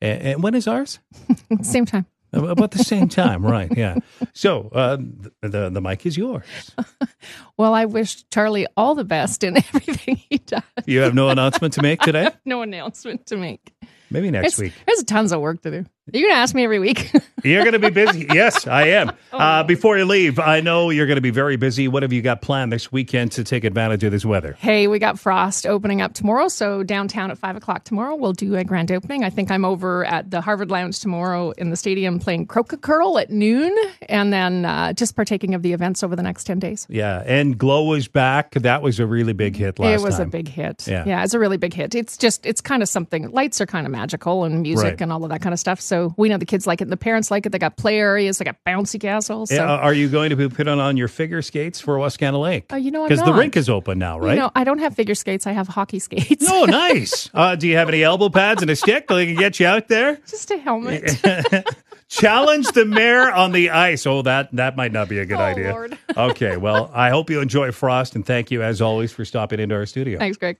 And, 0.00 0.22
and 0.22 0.42
when 0.42 0.54
is 0.54 0.66
ours? 0.68 0.98
Same 1.62 1.84
time. 1.86 2.06
About 2.30 2.72
the 2.72 2.84
same 2.84 3.08
time, 3.08 3.42
right? 3.56 3.74
Yeah. 3.74 3.96
So 4.34 4.68
uh, 4.74 4.98
the 5.40 5.70
the 5.70 5.80
mic 5.80 6.04
is 6.04 6.16
yours. 6.16 6.44
Well, 7.56 7.74
I 7.74 7.86
wish 7.86 8.24
Charlie 8.30 8.66
all 8.76 8.94
the 8.94 9.04
best 9.04 9.42
in 9.42 9.56
everything 9.56 10.16
he 10.30 10.38
does. 10.38 10.62
You 10.86 11.00
have 11.00 11.14
no 11.14 11.28
announcement 11.30 11.74
to 11.74 11.82
make 11.82 12.00
today. 12.00 12.28
No 12.44 12.62
announcement 12.62 13.26
to 13.26 13.36
make. 13.36 13.72
Maybe 14.10 14.30
next 14.30 14.56
There's, 14.56 14.70
week. 14.70 14.72
there's 14.86 15.02
tons 15.04 15.32
of 15.32 15.40
work 15.40 15.62
to 15.62 15.70
do. 15.70 15.84
You're 16.12 16.22
going 16.28 16.34
to 16.34 16.38
ask 16.40 16.54
me 16.54 16.64
every 16.64 16.78
week. 16.78 17.12
You're 17.44 17.62
going 17.62 17.72
to 17.74 17.78
be 17.78 17.90
busy. 17.90 18.26
yes, 18.32 18.66
I 18.66 18.88
am. 18.88 19.12
Oh, 19.30 19.36
Uh, 19.38 19.62
before 19.62 19.98
you 19.98 20.06
leave, 20.06 20.38
I 20.38 20.60
know 20.62 20.88
you're 20.88 21.06
going 21.06 21.16
to 21.18 21.20
be 21.22 21.30
very 21.30 21.56
busy. 21.56 21.86
What 21.86 22.02
have 22.02 22.14
you 22.14 22.22
got 22.22 22.40
planned 22.40 22.72
this 22.72 22.90
weekend 22.90 23.32
to 23.32 23.44
take 23.44 23.62
advantage 23.62 24.02
of 24.02 24.10
this 24.10 24.24
weather? 24.24 24.56
hey, 24.58 24.86
we 24.88 24.98
got 24.98 25.18
Frost 25.18 25.66
opening 25.66 26.00
up 26.00 26.14
tomorrow. 26.14 26.48
So 26.48 26.82
downtown 26.82 27.30
at 27.30 27.36
5 27.36 27.56
o'clock 27.56 27.84
tomorrow, 27.84 28.14
we'll 28.16 28.32
do 28.32 28.56
a 28.56 28.64
grand 28.64 28.90
opening. 28.90 29.24
I 29.24 29.30
think 29.30 29.50
I'm 29.50 29.66
over 29.66 30.02
at 30.06 30.30
the 30.30 30.40
Harvard 30.40 30.70
Lounge 30.70 30.98
tomorrow 31.00 31.50
in 31.58 31.68
the 31.68 31.76
stadium 31.76 32.18
playing 32.18 32.46
Crokicurl 32.46 33.20
at 33.20 33.30
noon 33.30 33.76
and 34.08 34.32
then 34.32 34.64
uh, 34.64 34.94
just 34.94 35.14
partaking 35.14 35.54
of 35.54 35.60
the 35.60 35.74
events 35.74 36.02
over 36.02 36.16
the 36.16 36.22
next 36.22 36.44
10 36.44 36.58
days. 36.58 36.86
Yeah, 36.88 37.22
and 37.26 37.58
Glow 37.58 37.92
is 37.92 38.08
back. 38.08 38.52
That 38.52 38.80
was 38.80 38.98
a 38.98 39.06
really 39.06 39.34
big 39.34 39.56
hit 39.56 39.78
last 39.78 40.00
it 40.00 40.02
was 40.02 40.16
time. 40.16 40.28
a 40.28 40.30
big 40.30 40.48
hit. 40.48 40.88
Yeah. 40.88 41.04
Yeah. 41.06 41.22
it's 41.22 41.34
a 41.34 41.38
really 41.38 41.58
big 41.58 41.74
hit. 41.74 41.94
It's 41.94 42.16
just, 42.16 42.46
it's 42.46 42.62
kind 42.62 42.82
of 42.82 42.88
something. 42.88 43.30
Lights 43.30 43.60
are 43.60 43.66
kind 43.66 43.86
of 43.86 43.92
magical 43.92 44.44
and 44.44 44.62
music 44.62 44.84
Right. 44.84 45.00
and 45.02 45.12
all 45.12 45.22
of 45.22 45.28
that 45.30 45.42
kind 45.42 45.52
of 45.52 45.60
stuff. 45.60 45.80
So 45.82 45.97
we 46.16 46.28
know 46.28 46.36
the 46.38 46.44
kids 46.46 46.66
like 46.66 46.80
it. 46.80 46.88
The 46.88 46.96
parents 46.96 47.30
like 47.30 47.46
it. 47.46 47.50
They 47.50 47.58
got 47.58 47.76
play 47.76 47.98
areas. 47.98 48.38
They 48.38 48.44
got 48.44 48.56
bouncy 48.66 49.00
castles. 49.00 49.50
So. 49.50 49.56
Yeah, 49.56 49.66
are 49.68 49.92
you 49.94 50.08
going 50.08 50.30
to 50.30 50.36
be 50.36 50.48
putting 50.48 50.78
on 50.80 50.96
your 50.96 51.08
figure 51.08 51.42
skates 51.42 51.80
for 51.80 51.96
Wascana 51.98 52.40
Lake? 52.40 52.66
Oh, 52.70 52.76
you 52.76 52.90
know, 52.90 53.04
because 53.08 53.24
the 53.24 53.32
rink 53.32 53.56
is 53.56 53.68
open 53.68 53.98
now, 53.98 54.18
right? 54.18 54.34
You 54.34 54.40
know, 54.40 54.50
I 54.54 54.64
don't 54.64 54.78
have 54.78 54.94
figure 54.94 55.14
skates. 55.14 55.46
I 55.46 55.52
have 55.52 55.68
hockey 55.68 55.98
skates. 55.98 56.46
oh, 56.48 56.64
nice. 56.64 57.30
Uh, 57.38 57.54
do 57.54 57.68
you 57.68 57.76
have 57.76 57.88
any 57.88 58.02
elbow 58.02 58.28
pads 58.28 58.62
and 58.62 58.70
a 58.70 58.74
stick 58.76 59.06
that 59.08 59.26
can 59.26 59.36
get 59.36 59.60
you 59.60 59.66
out 59.66 59.86
there? 59.88 60.16
just 60.26 60.50
a 60.50 60.58
helmet. 60.58 61.04
Challenge 62.08 62.66
the 62.72 62.84
mayor 62.86 63.30
on 63.30 63.52
the 63.52 63.70
ice. 63.70 64.06
Oh, 64.06 64.22
that 64.22 64.48
that 64.56 64.76
might 64.76 64.92
not 64.92 65.08
be 65.08 65.18
a 65.18 65.26
good 65.26 65.36
Oh, 65.38 65.42
idea. 65.42 65.70
Lord. 65.72 65.98
okay, 66.16 66.56
well, 66.56 66.90
I 66.94 67.10
hope 67.10 67.28
you 67.30 67.40
enjoy 67.40 67.70
Frost, 67.70 68.14
and 68.16 68.24
thank 68.24 68.50
you 68.50 68.62
as 68.62 68.80
always 68.80 69.12
for 69.12 69.24
stopping 69.24 69.60
into 69.60 69.74
our 69.74 69.84
studio. 69.86 70.18
Thanks, 70.18 70.36
Greg. 70.38 70.56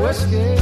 Whiskey. 0.00 0.56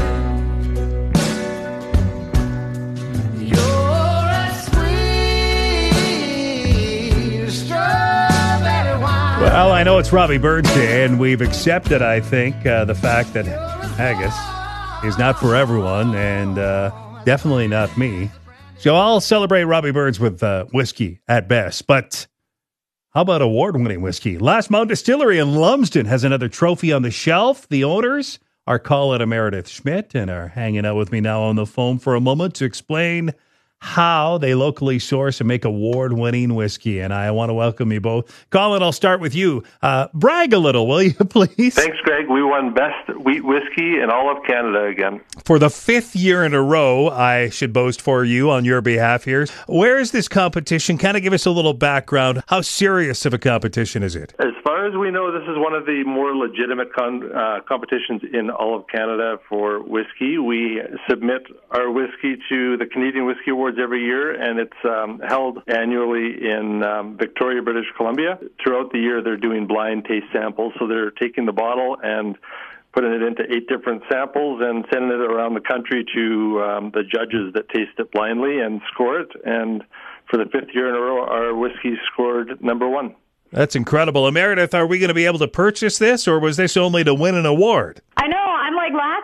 You're 3.44 4.28
as 4.28 4.66
sweet 4.66 5.92
strawberry 7.50 8.98
wine. 9.00 9.40
Well, 9.40 9.72
I 9.72 9.82
know 9.84 9.98
it's 9.98 10.12
Robbie 10.12 10.38
Burns 10.38 10.72
Day, 10.74 11.04
and 11.04 11.18
we've 11.20 11.40
accepted, 11.40 12.02
I 12.02 12.20
think, 12.20 12.66
uh, 12.66 12.84
the 12.84 12.94
fact 12.94 13.32
that 13.34 13.46
haggis 13.96 14.34
is 15.04 15.18
not 15.18 15.38
for 15.38 15.54
everyone, 15.54 16.14
and 16.14 16.58
uh, 16.58 16.90
definitely 17.24 17.68
not 17.68 17.96
me. 17.96 18.30
So 18.78 18.96
I'll 18.96 19.20
celebrate 19.20 19.64
Robbie 19.64 19.92
Burns 19.92 20.20
with 20.20 20.42
uh, 20.42 20.66
whiskey 20.72 21.20
at 21.28 21.48
best. 21.48 21.86
But 21.86 22.26
how 23.10 23.22
about 23.22 23.40
award 23.40 23.76
winning 23.76 24.02
whiskey? 24.02 24.36
Last 24.36 24.70
Mountain 24.70 24.88
Distillery 24.88 25.38
in 25.38 25.54
Lumsden 25.54 26.06
has 26.06 26.24
another 26.24 26.48
trophy 26.48 26.92
on 26.92 27.02
the 27.02 27.10
shelf. 27.10 27.68
The 27.68 27.84
owners 27.84 28.38
are 28.68 28.78
Colin 28.78 29.22
and 29.22 29.30
Meredith 29.30 29.66
Schmidt 29.66 30.14
and 30.14 30.30
are 30.30 30.48
hanging 30.48 30.84
out 30.84 30.94
with 30.94 31.10
me 31.10 31.22
now 31.22 31.40
on 31.40 31.56
the 31.56 31.64
phone 31.64 31.98
for 31.98 32.14
a 32.14 32.20
moment 32.20 32.54
to 32.56 32.66
explain 32.66 33.32
how 33.80 34.38
they 34.38 34.54
locally 34.54 34.98
source 34.98 35.40
and 35.40 35.48
make 35.48 35.64
award 35.64 36.12
winning 36.12 36.54
whiskey. 36.54 37.00
And 37.00 37.12
I 37.12 37.30
want 37.30 37.50
to 37.50 37.54
welcome 37.54 37.92
you 37.92 38.00
both. 38.00 38.46
Colin, 38.50 38.82
I'll 38.82 38.92
start 38.92 39.20
with 39.20 39.34
you. 39.34 39.62
Uh, 39.82 40.08
brag 40.12 40.52
a 40.52 40.58
little, 40.58 40.86
will 40.86 41.02
you, 41.02 41.14
please? 41.30 41.74
Thanks, 41.74 41.98
Greg. 42.02 42.28
We 42.28 42.42
won 42.42 42.74
Best 42.74 43.08
Wheat 43.24 43.44
Whiskey 43.44 44.00
in 44.00 44.10
all 44.10 44.36
of 44.36 44.44
Canada 44.44 44.84
again. 44.84 45.20
For 45.44 45.58
the 45.58 45.70
fifth 45.70 46.16
year 46.16 46.44
in 46.44 46.54
a 46.54 46.62
row, 46.62 47.08
I 47.08 47.48
should 47.50 47.72
boast 47.72 48.00
for 48.00 48.24
you 48.24 48.50
on 48.50 48.64
your 48.64 48.80
behalf 48.80 49.24
here. 49.24 49.46
Where 49.66 49.98
is 49.98 50.10
this 50.10 50.28
competition? 50.28 50.98
Kind 50.98 51.16
of 51.16 51.22
give 51.22 51.32
us 51.32 51.46
a 51.46 51.50
little 51.50 51.74
background. 51.74 52.42
How 52.48 52.60
serious 52.60 53.24
of 53.26 53.34
a 53.34 53.38
competition 53.38 54.02
is 54.02 54.16
it? 54.16 54.34
As 54.38 54.52
far 54.64 54.86
as 54.86 54.94
we 54.94 55.10
know, 55.10 55.30
this 55.32 55.48
is 55.48 55.56
one 55.56 55.74
of 55.74 55.86
the 55.86 56.02
more 56.04 56.34
legitimate 56.34 56.92
con- 56.92 57.30
uh, 57.34 57.60
competitions 57.68 58.22
in 58.32 58.50
all 58.50 58.76
of 58.76 58.86
Canada 58.88 59.38
for 59.48 59.80
whiskey. 59.82 60.38
We 60.38 60.80
submit 61.08 61.42
our 61.70 61.90
whiskey 61.90 62.36
to 62.48 62.76
the 62.76 62.86
Canadian 62.86 63.26
Whiskey 63.26 63.52
Awards 63.68 63.82
every 63.82 64.02
year, 64.02 64.32
and 64.32 64.58
it's 64.58 64.72
um, 64.84 65.20
held 65.20 65.58
annually 65.66 66.36
in 66.40 66.82
um, 66.82 67.18
Victoria, 67.18 67.60
British 67.60 67.84
Columbia. 67.98 68.38
Throughout 68.62 68.92
the 68.92 68.98
year, 68.98 69.22
they're 69.22 69.36
doing 69.36 69.66
blind 69.66 70.06
taste 70.06 70.26
samples, 70.32 70.72
so 70.78 70.86
they're 70.86 71.10
taking 71.10 71.44
the 71.44 71.52
bottle 71.52 71.98
and 72.02 72.38
putting 72.94 73.12
it 73.12 73.20
into 73.20 73.42
eight 73.54 73.68
different 73.68 74.02
samples 74.10 74.62
and 74.64 74.86
sending 74.90 75.10
it 75.10 75.20
around 75.20 75.52
the 75.52 75.60
country 75.60 76.02
to 76.14 76.62
um, 76.62 76.90
the 76.94 77.02
judges 77.02 77.52
that 77.52 77.68
taste 77.68 77.92
it 77.98 78.10
blindly 78.10 78.58
and 78.58 78.80
score 78.90 79.20
it. 79.20 79.28
And 79.44 79.84
for 80.30 80.38
the 80.38 80.46
fifth 80.46 80.70
year 80.72 80.88
in 80.88 80.94
a 80.94 81.00
row, 81.00 81.26
our 81.26 81.54
whiskey 81.54 81.92
scored 82.10 82.62
number 82.62 82.88
one. 82.88 83.14
That's 83.52 83.76
incredible. 83.76 84.26
And 84.26 84.34
Meredith, 84.34 84.74
are 84.74 84.86
we 84.86 84.98
going 84.98 85.08
to 85.08 85.14
be 85.14 85.26
able 85.26 85.38
to 85.40 85.48
purchase 85.48 85.98
this, 85.98 86.26
or 86.26 86.38
was 86.38 86.56
this 86.56 86.76
only 86.76 87.04
to 87.04 87.14
win 87.14 87.34
an 87.34 87.44
award? 87.44 88.00
I 88.16 88.28
know. 88.28 88.37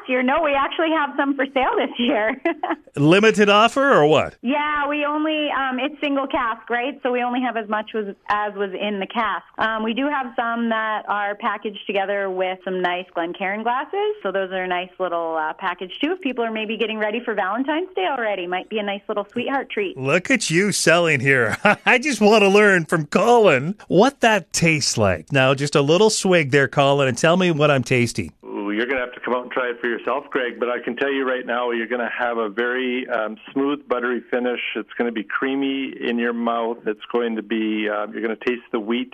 Last 0.05 0.11
year. 0.11 0.23
No, 0.23 0.43
we 0.43 0.55
actually 0.55 0.91
have 0.91 1.11
some 1.17 1.35
for 1.35 1.47
sale 1.47 1.77
this 1.77 1.99
year. 1.99 2.37
Limited 2.97 3.49
offer 3.49 3.93
or 3.93 4.07
what? 4.07 4.37
yeah, 4.43 4.87
we 4.89 5.05
only 5.05 5.49
um, 5.51 5.79
it's 5.79 5.99
single 6.01 6.27
cask, 6.27 6.69
right? 6.69 7.01
So 7.03 7.11
we 7.11 7.23
only 7.23 7.41
have 7.41 7.57
as 7.57 7.69
much 7.69 7.91
was 7.95 8.15
as 8.29 8.55
was 8.55 8.71
in 8.79 9.01
the 9.01 9.07
cask. 9.07 9.45
Um, 9.59 9.83
we 9.83 9.95
do 9.95 10.07
have 10.09 10.33
some 10.37 10.69
that 10.69 11.05
are 11.09 11.35
packaged 11.37 11.87
together 11.87 12.31
with 12.31 12.59
some 12.65 12.83
nice 12.83 13.07
Glencairn 13.15 13.63
glasses. 13.63 14.17
So 14.23 14.31
those 14.31 14.51
are 14.53 14.65
a 14.65 14.69
nice 14.69 14.91
little 14.99 15.37
uh, 15.37 15.55
package 15.55 15.93
too. 16.03 16.13
If 16.13 16.21
people 16.21 16.45
are 16.45 16.53
maybe 16.53 16.77
getting 16.77 16.99
ready 16.99 17.21
for 17.25 17.35
Valentine's 17.35 17.89
Day 17.95 18.07
already, 18.07 18.47
might 18.47 18.69
be 18.69 18.79
a 18.79 18.83
nice 18.83 19.03
little 19.09 19.27
sweetheart 19.33 19.71
treat. 19.71 19.97
Look 19.97 20.31
at 20.31 20.51
you 20.51 20.73
selling 20.73 21.21
here. 21.21 21.57
I 21.87 21.99
just 21.99 22.21
want 22.21 22.43
to 22.43 22.49
learn 22.49 22.85
from 22.85 23.07
Colin 23.07 23.77
what 23.89 24.21
that 24.21 24.53
tastes 24.53 24.99
like. 24.99 25.33
Now, 25.33 25.55
just 25.55 25.75
a 25.75 25.83
little 25.83 26.11
swig 26.11 26.51
there, 26.51 26.69
Colin, 26.69 27.09
and 27.09 27.17
tell 27.17 27.37
me 27.37 27.51
what 27.51 27.71
I'm 27.71 27.83
tasting. 27.85 28.33
You're 28.75 28.87
going 28.87 28.99
to 28.99 29.05
have 29.05 29.15
to 29.15 29.21
come 29.21 29.35
out 29.35 29.43
and 29.43 29.53
try 29.53 29.71
it 29.71 29.81
for 29.81 29.89
yourself, 29.89 30.25
Greg. 30.31 30.59
But 30.59 30.69
I 30.69 30.81
can 30.83 30.97
tell 30.97 31.13
you 31.13 31.25
right 31.25 31.47
now, 31.47 31.71
you're 31.71 31.87
going 31.87 32.01
to 32.01 32.11
have 32.17 32.39
a 32.39 32.49
very 32.49 33.09
um, 33.09 33.37
smooth, 33.53 33.87
buttery 33.89 34.23
finish. 34.31 34.61
It's 34.75 34.93
going 34.99 35.07
to 35.07 35.13
be 35.13 35.23
creamy 35.23 35.93
in 36.01 36.19
your 36.19 36.33
mouth. 36.33 36.79
It's 36.87 37.05
going 37.13 37.37
to 37.37 37.43
be, 37.43 37.89
uh, 37.89 38.07
you're 38.09 38.23
going 38.23 38.37
to 38.37 38.45
taste 38.45 38.65
the 38.73 38.81
wheat 38.81 39.13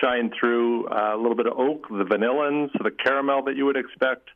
shine 0.00 0.30
through, 0.38 0.86
uh, 0.88 1.14
a 1.14 1.18
little 1.18 1.34
bit 1.36 1.46
of 1.46 1.58
oak, 1.58 1.88
the 1.88 2.04
vanillins, 2.04 2.70
the 2.82 2.90
caramel 2.90 3.42
that 3.44 3.56
you 3.56 3.64
would 3.66 3.76
expect. 3.76 4.28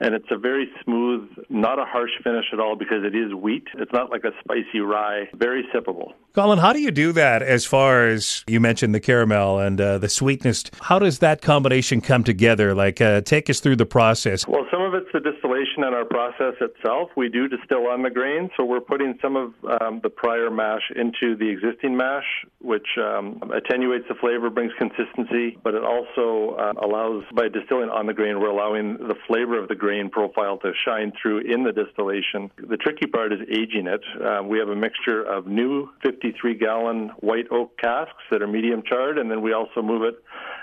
And 0.00 0.14
it's 0.14 0.30
a 0.30 0.38
very 0.38 0.68
smooth, 0.84 1.28
not 1.48 1.78
a 1.78 1.84
harsh 1.84 2.10
finish 2.24 2.46
at 2.52 2.60
all 2.60 2.76
because 2.76 3.04
it 3.04 3.14
is 3.14 3.34
wheat. 3.34 3.68
It's 3.74 3.92
not 3.92 4.10
like 4.10 4.24
a 4.24 4.32
spicy 4.40 4.80
rye. 4.80 5.28
Very 5.34 5.64
sippable. 5.74 6.12
Colin, 6.32 6.58
how 6.58 6.72
do 6.72 6.80
you 6.80 6.90
do 6.90 7.12
that 7.12 7.42
as 7.42 7.66
far 7.66 8.06
as 8.06 8.44
you 8.46 8.58
mentioned 8.58 8.94
the 8.94 9.00
caramel 9.00 9.58
and 9.58 9.80
uh, 9.80 9.98
the 9.98 10.08
sweetness? 10.08 10.64
How 10.80 10.98
does 10.98 11.18
that 11.18 11.42
combination 11.42 12.00
come 12.00 12.24
together? 12.24 12.74
Like, 12.74 13.00
uh, 13.00 13.20
take 13.20 13.50
us 13.50 13.60
through 13.60 13.76
the 13.76 13.86
process. 13.86 14.48
Well, 14.48 14.66
some 14.70 14.71
of 14.71 14.71
it's 14.71 14.71
the 15.12 15.20
distillation 15.20 15.84
and 15.84 15.94
our 15.94 16.04
process 16.04 16.54
itself. 16.60 17.10
We 17.16 17.28
do 17.28 17.48
distill 17.48 17.86
on 17.88 18.02
the 18.02 18.10
grain, 18.10 18.50
so 18.56 18.64
we're 18.64 18.80
putting 18.80 19.18
some 19.22 19.36
of 19.36 19.54
um, 19.80 20.00
the 20.02 20.10
prior 20.10 20.50
mash 20.50 20.82
into 20.94 21.36
the 21.36 21.48
existing 21.48 21.96
mash, 21.96 22.24
which 22.60 22.86
um, 22.98 23.42
attenuates 23.54 24.06
the 24.08 24.14
flavor, 24.14 24.50
brings 24.50 24.72
consistency, 24.78 25.58
but 25.62 25.74
it 25.74 25.82
also 25.84 26.56
uh, 26.56 26.72
allows, 26.82 27.24
by 27.34 27.48
distilling 27.48 27.90
on 27.90 28.06
the 28.06 28.14
grain, 28.14 28.40
we're 28.40 28.48
allowing 28.48 28.96
the 28.96 29.16
flavor 29.26 29.58
of 29.58 29.68
the 29.68 29.74
grain 29.74 30.10
profile 30.10 30.58
to 30.58 30.72
shine 30.84 31.12
through 31.20 31.40
in 31.40 31.64
the 31.64 31.72
distillation. 31.72 32.50
The 32.56 32.76
tricky 32.76 33.06
part 33.06 33.32
is 33.32 33.40
aging 33.48 33.86
it. 33.86 34.02
Uh, 34.20 34.42
we 34.42 34.58
have 34.58 34.68
a 34.68 34.76
mixture 34.76 35.22
of 35.22 35.46
new 35.46 35.88
53 36.02 36.54
gallon 36.54 37.10
white 37.20 37.46
oak 37.50 37.76
casks 37.78 38.22
that 38.30 38.42
are 38.42 38.46
medium 38.46 38.82
charred, 38.86 39.18
and 39.18 39.30
then 39.30 39.42
we 39.42 39.52
also 39.52 39.82
move 39.82 40.02
it 40.02 40.22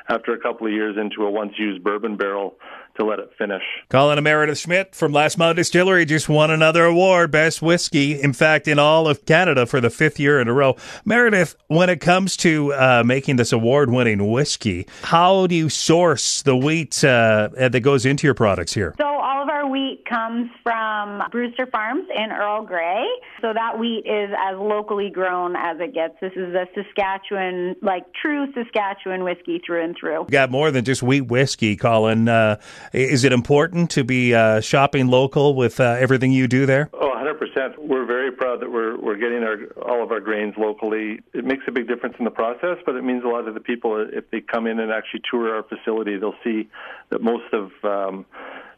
after 0.09 0.33
a 0.33 0.39
couple 0.39 0.65
of 0.67 0.73
years 0.73 0.97
into 0.97 1.23
a 1.23 1.31
once 1.31 1.53
used 1.57 1.83
bourbon 1.83 2.17
barrel 2.17 2.55
to 2.99 3.05
let 3.05 3.19
it 3.19 3.31
finish. 3.37 3.63
Colin 3.89 4.17
and 4.17 4.23
Meredith 4.23 4.59
Schmidt 4.59 4.93
from 4.93 5.11
Last 5.11 5.37
Mountain 5.37 5.55
Distillery 5.55 6.05
just 6.05 6.29
won 6.29 6.51
another 6.51 6.83
award, 6.85 7.31
Best 7.31 7.61
Whiskey, 7.61 8.21
in 8.21 8.33
fact, 8.33 8.67
in 8.67 8.77
all 8.77 9.07
of 9.07 9.25
Canada 9.25 9.65
for 9.65 9.81
the 9.81 9.89
fifth 9.89 10.19
year 10.19 10.39
in 10.39 10.47
a 10.47 10.53
row. 10.53 10.75
Meredith, 11.05 11.55
when 11.67 11.89
it 11.89 12.01
comes 12.01 12.37
to 12.37 12.73
uh, 12.73 13.03
making 13.05 13.37
this 13.37 13.51
award 13.51 13.89
winning 13.89 14.29
whiskey, 14.31 14.85
how 15.03 15.47
do 15.47 15.55
you 15.55 15.69
source 15.69 16.41
the 16.43 16.55
wheat 16.55 17.03
uh, 17.03 17.49
that 17.57 17.79
goes 17.81 18.05
into 18.05 18.27
your 18.27 18.33
products 18.33 18.73
here? 18.73 18.93
So 18.97 19.05
all 19.05 19.43
of 19.43 19.49
our 19.49 19.67
wheat 19.67 19.98
comes 20.09 20.49
from 20.63 21.23
Brewster 21.31 21.67
Farms 21.67 22.07
in 22.15 22.31
Earl 22.31 22.63
Grey. 22.63 23.05
So 23.41 23.53
that 23.53 23.77
wheat 23.77 24.05
is 24.05 24.31
as 24.37 24.57
locally 24.57 25.09
grown 25.09 25.55
as 25.55 25.77
it 25.79 25.93
gets. 25.93 26.15
This 26.19 26.33
is 26.35 26.53
a 26.55 26.65
Saskatchewan, 26.73 27.75
like 27.81 28.05
true 28.13 28.51
Saskatchewan 28.53 29.23
whiskey 29.23 29.61
through 29.65 29.83
and 29.83 29.95
through. 29.99 30.25
got 30.31 30.49
more 30.49 30.71
than 30.71 30.83
just 30.83 31.03
wheat 31.03 31.21
whiskey, 31.21 31.75
Colin. 31.75 32.27
Uh, 32.27 32.59
is 32.93 33.23
it 33.23 33.31
important 33.31 33.91
to 33.91 34.03
be 34.03 34.33
uh, 34.33 34.61
shopping 34.61 35.07
local 35.07 35.55
with 35.55 35.79
uh, 35.79 35.97
everything 35.99 36.31
you 36.31 36.47
do 36.47 36.65
there? 36.65 36.89
Oh, 36.93 37.11
100%. 37.15 37.77
We're 37.77 38.05
very 38.05 38.31
proud 38.31 38.61
that 38.61 38.71
we're, 38.71 38.97
we're 38.99 39.17
getting 39.17 39.43
our, 39.43 39.57
all 39.87 40.03
of 40.03 40.11
our 40.11 40.19
grains 40.19 40.55
locally. 40.57 41.19
It 41.33 41.45
makes 41.45 41.63
a 41.67 41.71
big 41.71 41.87
difference 41.87 42.15
in 42.17 42.25
the 42.25 42.31
process, 42.31 42.77
but 42.85 42.95
it 42.95 43.03
means 43.03 43.23
a 43.23 43.27
lot 43.27 43.43
to 43.43 43.51
the 43.51 43.59
people. 43.59 44.07
If 44.11 44.29
they 44.31 44.41
come 44.41 44.67
in 44.67 44.79
and 44.79 44.91
actually 44.91 45.21
tour 45.29 45.55
our 45.55 45.63
facility, 45.63 46.17
they'll 46.17 46.33
see 46.43 46.69
that 47.09 47.21
most 47.21 47.53
of 47.53 47.71
um, 47.83 48.25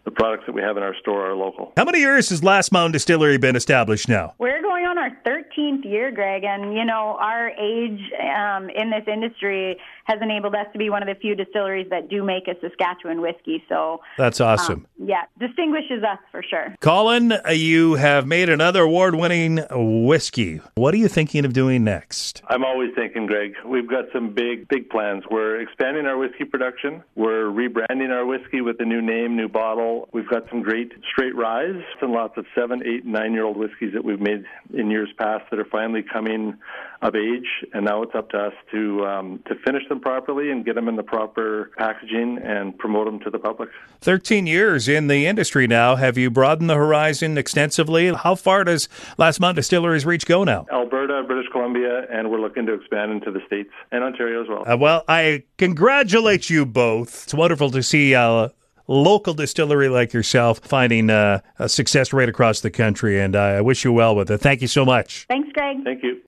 the 0.04 0.12
products 0.12 0.44
that 0.48 0.54
we 0.54 0.62
have 0.62 0.78
in 0.78 0.84
our 0.84 0.96
store 0.96 1.30
are 1.30 1.36
local. 1.36 1.74
How 1.78 1.86
many 1.86 2.00
years 2.00 2.30
has 2.30 2.44
Last 2.44 2.72
Mountain 2.72 2.94
Distillery 2.94 3.38
been 3.38 3.56
established 3.56 4.10
now? 4.10 4.34
We're 4.40 4.62
going 4.62 4.86
on 4.86 4.98
our 4.98 5.12
13th 5.26 5.86
year, 5.86 6.12
Greg, 6.12 6.44
and 6.44 6.74
you 6.74 6.86
know 6.86 7.18
our 7.20 7.50
age 7.50 8.00
um, 8.20 8.70
in 8.70 8.90
this 8.90 9.04
industry 9.12 9.78
has 10.06 10.20
enabled 10.22 10.56
us 10.56 10.66
to 10.74 10.80
be 10.80 10.90
one 10.90 11.02
of 11.04 11.08
the 11.08 11.20
few 11.20 11.36
distilleries 11.36 11.88
that 11.90 12.10
do 12.10 12.24
make 12.24 12.48
a 12.48 12.56
Saskatchewan 12.60 13.22
whiskey. 13.22 13.64
So 13.70 14.02
That's 14.18 14.42
awesome. 14.42 14.86
um, 15.00 15.08
yeah, 15.08 15.24
distinguishes 15.40 16.04
us 16.04 16.20
for 16.32 16.44
sure. 16.44 16.76
Colin, 16.82 17.32
uh, 17.32 17.52
you 17.52 17.96
have 17.96 18.26
made 18.26 18.50
another 18.50 18.82
award 18.82 19.16
winning 19.16 19.60
whiskey. 19.72 20.62
What 20.76 20.94
are 20.94 20.98
you 20.98 21.08
thinking 21.08 21.46
of 21.46 21.54
doing 21.54 21.84
next? 21.84 22.42
I'm 22.48 22.64
always 22.64 22.90
thinking, 22.96 23.28
Greg, 23.28 23.54
we've 23.66 23.90
got 23.90 24.06
some 24.14 24.34
big, 24.34 24.68
big 24.68 24.90
plans. 24.90 25.24
We're 25.30 25.62
expanding 25.62 26.06
our 26.06 26.18
whiskey 26.18 26.46
production. 26.46 27.04
We're 27.16 27.46
rebranding 27.46 28.10
our 28.10 28.26
whiskey 28.26 28.62
with 28.62 28.78
a 28.80 28.86
new 28.86 29.02
name, 29.02 29.36
new 29.36 29.48
bottle. 29.48 29.91
We've 30.14 30.28
got 30.28 30.44
some 30.50 30.62
great 30.62 30.92
straight 31.12 31.36
ryes 31.36 31.82
and 32.02 32.12
lots 32.12 32.38
of 32.38 32.46
seven, 32.56 32.82
eight, 32.86 33.06
nine 33.06 33.34
year 33.34 33.46
old 33.46 33.58
whiskeys 33.58 33.94
that 33.94 34.04
we've 34.04 34.20
made 34.20 34.46
in 34.74 34.92
years 34.92 35.10
past 35.18 35.46
that 35.52 35.60
are 35.60 35.66
finally 35.66 36.04
coming 36.04 36.58
of 37.02 37.16
age. 37.16 37.48
And 37.74 37.86
now 37.86 38.04
it's 38.04 38.14
up 38.14 38.30
to 38.32 38.38
us 38.38 38.54
to, 38.72 39.06
um, 39.06 39.44
to 39.48 39.56
finish 39.66 39.88
them 39.90 40.00
properly 40.00 40.52
and 40.52 40.64
get 40.64 40.76
them 40.76 40.88
in 40.88 40.96
the 40.96 41.04
proper 41.04 41.72
packaging 41.78 42.40
and 42.44 42.78
promote 42.78 43.06
them 43.06 43.20
to 43.22 43.30
the 43.30 43.40
public. 43.40 43.70
13 44.02 44.46
years 44.46 44.88
in 44.88 45.08
the 45.08 45.26
industry 45.26 45.68
now. 45.68 45.96
Have 45.96 46.18
you 46.18 46.30
broadened 46.30 46.70
the 46.70 46.76
horizon 46.76 47.38
extensively? 47.38 48.14
How 48.14 48.36
far 48.36 48.64
does 48.64 48.88
Last 49.18 49.40
Mountain 49.40 49.58
Distillery's 49.58 50.06
reach 50.06 50.26
go 50.26 50.44
now? 50.44 50.66
Alberta, 50.72 51.24
British 51.26 51.52
Columbia, 51.52 52.06
and 52.12 52.30
we're 52.30 52.42
looking 52.42 52.66
to 52.68 52.74
expand 52.74 53.12
into 53.12 53.32
the 53.32 53.40
States 53.48 53.72
and 53.92 54.04
Ontario 54.04 54.44
as 54.44 54.48
well. 54.48 54.64
Uh, 54.68 54.78
well, 54.78 55.04
I 55.08 55.44
congratulate 55.58 56.50
you 56.50 56.66
both. 56.66 57.24
It's 57.24 57.34
wonderful 57.34 57.72
to 57.72 57.82
see 57.82 58.14
a 58.14 58.52
local 58.92 59.34
distillery 59.34 59.90
like 59.90 60.14
yourself 60.14 60.60
finding 60.60 61.10
uh, 61.10 61.40
a 61.60 61.70
success 61.70 62.14
right 62.14 62.30
across 62.30 62.62
the 62.62 62.72
country, 62.72 63.20
and 63.20 63.36
I 63.36 63.62
wish 63.62 63.84
you 63.84 63.94
well 63.94 64.16
with 64.16 64.30
it. 64.30 64.40
Thank 64.40 64.62
you 64.62 64.68
so 64.68 64.86
much. 64.86 65.26
Thanks, 65.30 65.50
Greg. 65.54 65.78
Thank 65.84 66.04
you. 66.04 66.22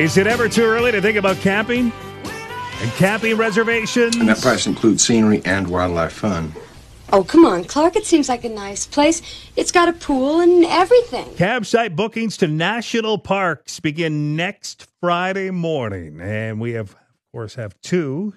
Is 0.00 0.16
it 0.16 0.26
ever 0.26 0.48
too 0.48 0.64
early 0.64 0.90
to 0.92 1.02
think 1.02 1.18
about 1.18 1.36
camping? 1.36 1.92
And 2.80 2.90
camping 2.92 3.36
reservations? 3.36 4.16
And 4.16 4.26
that 4.30 4.40
price 4.40 4.66
includes 4.66 5.06
scenery 5.06 5.42
and 5.44 5.68
wildlife 5.68 6.14
fun. 6.14 6.54
Oh, 7.12 7.22
come 7.22 7.44
on, 7.44 7.64
Clark. 7.64 7.96
It 7.96 8.06
seems 8.06 8.26
like 8.26 8.42
a 8.44 8.48
nice 8.48 8.86
place. 8.86 9.20
It's 9.56 9.70
got 9.70 9.90
a 9.90 9.92
pool 9.92 10.40
and 10.40 10.64
everything. 10.64 11.34
Campsite 11.34 11.96
bookings 11.96 12.38
to 12.38 12.46
national 12.46 13.18
parks 13.18 13.78
begin 13.78 14.36
next 14.36 14.86
Friday 15.02 15.50
morning. 15.50 16.18
And 16.18 16.58
we 16.58 16.72
have, 16.72 16.92
of 16.92 16.98
course, 17.34 17.54
have 17.56 17.78
two. 17.82 18.32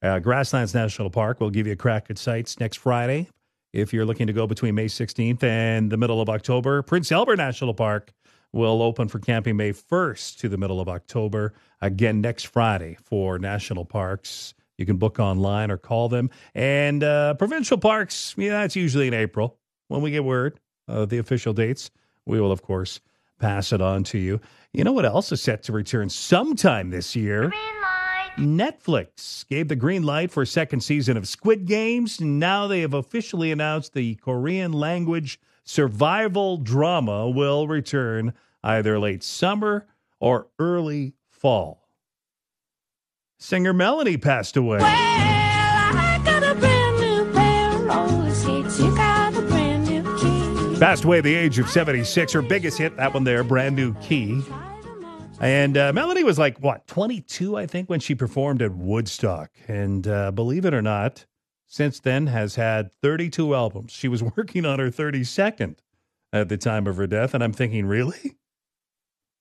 Uh, 0.00 0.20
Grasslands 0.20 0.72
National 0.72 1.10
Park 1.10 1.38
will 1.38 1.50
give 1.50 1.66
you 1.66 1.74
a 1.74 1.76
crack 1.76 2.06
at 2.08 2.16
sites 2.16 2.58
next 2.58 2.78
Friday. 2.78 3.28
If 3.74 3.92
you're 3.92 4.06
looking 4.06 4.26
to 4.26 4.32
go 4.32 4.46
between 4.46 4.74
May 4.74 4.86
16th 4.86 5.42
and 5.42 5.92
the 5.92 5.98
middle 5.98 6.22
of 6.22 6.30
October, 6.30 6.80
Prince 6.80 7.12
Albert 7.12 7.36
National 7.36 7.74
Park 7.74 8.10
will 8.54 8.82
open 8.82 9.08
for 9.08 9.18
camping 9.18 9.56
May 9.56 9.72
1st 9.72 10.38
to 10.38 10.48
the 10.48 10.56
middle 10.56 10.80
of 10.80 10.88
October. 10.88 11.54
Again, 11.80 12.20
next 12.20 12.44
Friday 12.44 12.96
for 13.02 13.38
national 13.38 13.84
parks. 13.84 14.54
You 14.78 14.86
can 14.86 14.96
book 14.96 15.18
online 15.18 15.70
or 15.70 15.76
call 15.76 16.08
them. 16.08 16.30
And 16.54 17.02
uh, 17.02 17.34
provincial 17.34 17.78
parks, 17.78 18.34
yeah, 18.38 18.60
that's 18.60 18.76
usually 18.76 19.08
in 19.08 19.14
April. 19.14 19.58
When 19.88 20.02
we 20.02 20.10
get 20.10 20.24
word 20.24 20.60
of 20.88 21.08
the 21.08 21.18
official 21.18 21.52
dates, 21.52 21.90
we 22.26 22.40
will, 22.40 22.52
of 22.52 22.62
course, 22.62 23.00
pass 23.40 23.72
it 23.72 23.80
on 23.80 24.04
to 24.04 24.18
you. 24.18 24.40
You 24.72 24.84
know 24.84 24.92
what 24.92 25.04
else 25.04 25.30
is 25.32 25.42
set 25.42 25.62
to 25.64 25.72
return 25.72 26.08
sometime 26.08 26.90
this 26.90 27.14
year? 27.14 27.52
Netflix 28.38 29.46
gave 29.48 29.68
the 29.68 29.76
green 29.76 30.02
light 30.02 30.30
for 30.30 30.42
a 30.42 30.46
second 30.46 30.80
season 30.80 31.16
of 31.16 31.28
Squid 31.28 31.66
Games. 31.66 32.20
Now 32.20 32.66
they 32.66 32.80
have 32.80 32.94
officially 32.94 33.52
announced 33.52 33.94
the 33.94 34.16
Korean 34.16 34.72
language 34.72 35.38
survival 35.64 36.58
drama 36.58 37.28
will 37.28 37.66
return 37.66 38.34
either 38.62 38.98
late 38.98 39.22
summer 39.22 39.86
or 40.20 40.48
early 40.58 41.14
fall. 41.30 41.88
Singer 43.38 43.72
Melanie 43.72 44.16
passed 44.16 44.56
away. 44.56 44.78
Passed 50.78 51.04
away 51.04 51.18
at 51.18 51.24
the 51.24 51.34
age 51.34 51.58
of 51.58 51.68
76. 51.68 52.32
Her 52.32 52.42
biggest 52.42 52.78
hit, 52.78 52.96
that 52.96 53.12
one 53.12 53.24
there, 53.24 53.44
Brand 53.44 53.76
New 53.76 53.94
Key. 53.94 54.42
And 55.40 55.76
uh, 55.76 55.92
Melanie 55.92 56.24
was 56.24 56.38
like, 56.38 56.58
what, 56.58 56.86
22, 56.86 57.56
I 57.56 57.66
think, 57.66 57.90
when 57.90 58.00
she 58.00 58.14
performed 58.14 58.62
at 58.62 58.72
Woodstock. 58.72 59.50
And 59.68 60.06
uh, 60.06 60.30
believe 60.30 60.64
it 60.64 60.72
or 60.72 60.82
not, 60.82 61.26
since 61.66 62.00
then 62.00 62.28
has 62.28 62.56
had 62.56 62.92
32 62.92 63.54
albums. 63.54 63.92
She 63.92 64.08
was 64.08 64.22
working 64.36 64.64
on 64.64 64.78
her 64.78 64.90
32nd 64.90 65.76
at 66.32 66.48
the 66.48 66.56
time 66.56 66.86
of 66.86 66.96
her 66.96 67.06
death. 67.06 67.34
And 67.34 67.42
I'm 67.42 67.52
thinking, 67.52 67.86
really? 67.86 68.36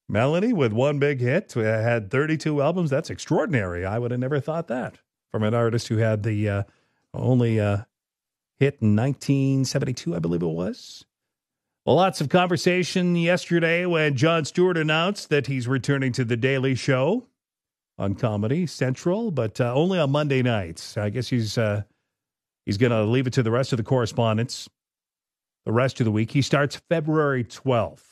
Melanie, 0.09 0.53
with 0.53 0.73
one 0.73 0.99
big 0.99 1.21
hit, 1.21 1.55
uh, 1.55 1.61
had 1.61 2.11
32 2.11 2.61
albums? 2.61 2.89
That's 2.89 3.09
extraordinary. 3.09 3.85
I 3.85 3.97
would 3.99 4.11
have 4.11 4.19
never 4.19 4.39
thought 4.39 4.67
that 4.67 4.99
from 5.31 5.43
an 5.43 5.53
artist 5.53 5.87
who 5.87 5.97
had 5.97 6.23
the 6.23 6.49
uh, 6.49 6.63
only 7.13 7.59
uh, 7.59 7.77
hit 8.59 8.77
in 8.81 8.95
1972, 8.95 10.15
I 10.15 10.19
believe 10.19 10.43
it 10.43 10.47
was. 10.47 11.05
Lots 11.85 12.21
of 12.21 12.29
conversation 12.29 13.15
yesterday 13.15 13.85
when 13.85 14.15
Jon 14.15 14.45
Stewart 14.45 14.77
announced 14.77 15.29
that 15.29 15.47
he's 15.47 15.67
returning 15.67 16.13
to 16.13 16.23
The 16.23 16.37
Daily 16.37 16.75
Show 16.75 17.27
on 17.97 18.15
Comedy 18.15 18.67
Central, 18.67 19.31
but 19.31 19.59
uh, 19.59 19.73
only 19.73 19.99
on 19.99 20.11
Monday 20.11 20.41
nights. 20.41 20.97
I 20.97 21.09
guess 21.09 21.27
he's 21.27 21.57
uh, 21.57 21.83
he's 22.65 22.77
going 22.77 22.91
to 22.91 23.03
leave 23.03 23.27
it 23.27 23.34
to 23.34 23.43
the 23.43 23.51
rest 23.51 23.74
of 23.74 23.77
the 23.77 23.84
correspondents 23.84 24.70
the 25.65 25.72
rest 25.72 26.00
of 26.00 26.05
the 26.05 26.12
week. 26.12 26.32
He 26.32 26.41
starts 26.41 26.82
February 26.89 27.43
12th. 27.43 28.03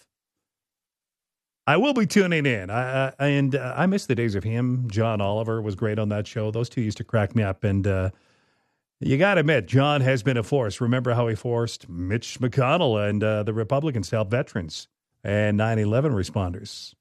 I 1.67 1.77
will 1.77 1.93
be 1.93 2.05
tuning 2.05 2.45
in. 2.45 2.69
I, 2.69 3.13
I 3.19 3.27
and 3.27 3.55
uh, 3.55 3.73
I 3.77 3.85
miss 3.85 4.05
the 4.05 4.15
days 4.15 4.35
of 4.35 4.43
him. 4.43 4.89
John 4.89 5.21
Oliver 5.21 5.61
was 5.61 5.75
great 5.75 5.99
on 5.99 6.09
that 6.09 6.27
show. 6.27 6.51
Those 6.51 6.69
two 6.69 6.81
used 6.81 6.97
to 6.97 7.03
crack 7.03 7.35
me 7.35 7.43
up, 7.43 7.63
and 7.63 7.85
uh, 7.85 8.09
you 8.99 9.17
got 9.17 9.35
to 9.35 9.41
admit, 9.41 9.67
John 9.67 10.01
has 10.01 10.23
been 10.23 10.37
a 10.37 10.43
force. 10.43 10.81
Remember 10.81 11.13
how 11.13 11.27
he 11.27 11.35
forced 11.35 11.87
Mitch 11.87 12.39
McConnell 12.39 13.07
and 13.07 13.23
uh, 13.23 13.43
the 13.43 13.53
Republicans 13.53 14.09
to 14.09 14.17
help 14.17 14.31
veterans 14.31 14.87
and 15.23 15.55
9 15.57 15.77
11 15.79 16.13
responders 16.13 16.95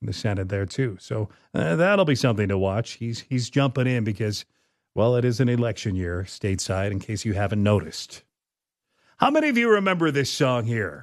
in 0.00 0.06
the 0.06 0.12
Senate 0.12 0.48
there, 0.48 0.66
too. 0.66 0.96
So 0.98 1.28
uh, 1.54 1.76
that'll 1.76 2.06
be 2.06 2.14
something 2.14 2.48
to 2.48 2.58
watch. 2.58 2.92
He's, 2.92 3.20
he's 3.20 3.50
jumping 3.50 3.86
in 3.86 4.04
because, 4.04 4.46
well, 4.94 5.16
it 5.16 5.24
is 5.24 5.40
an 5.40 5.48
election 5.48 5.94
year 5.94 6.24
stateside, 6.28 6.90
in 6.90 7.00
case 7.00 7.24
you 7.24 7.32
haven't 7.32 7.62
noticed. 7.62 8.22
How 9.18 9.30
many 9.30 9.48
of 9.48 9.56
you 9.56 9.70
remember 9.70 10.10
this 10.10 10.30
song 10.30 10.64
here? 10.64 11.00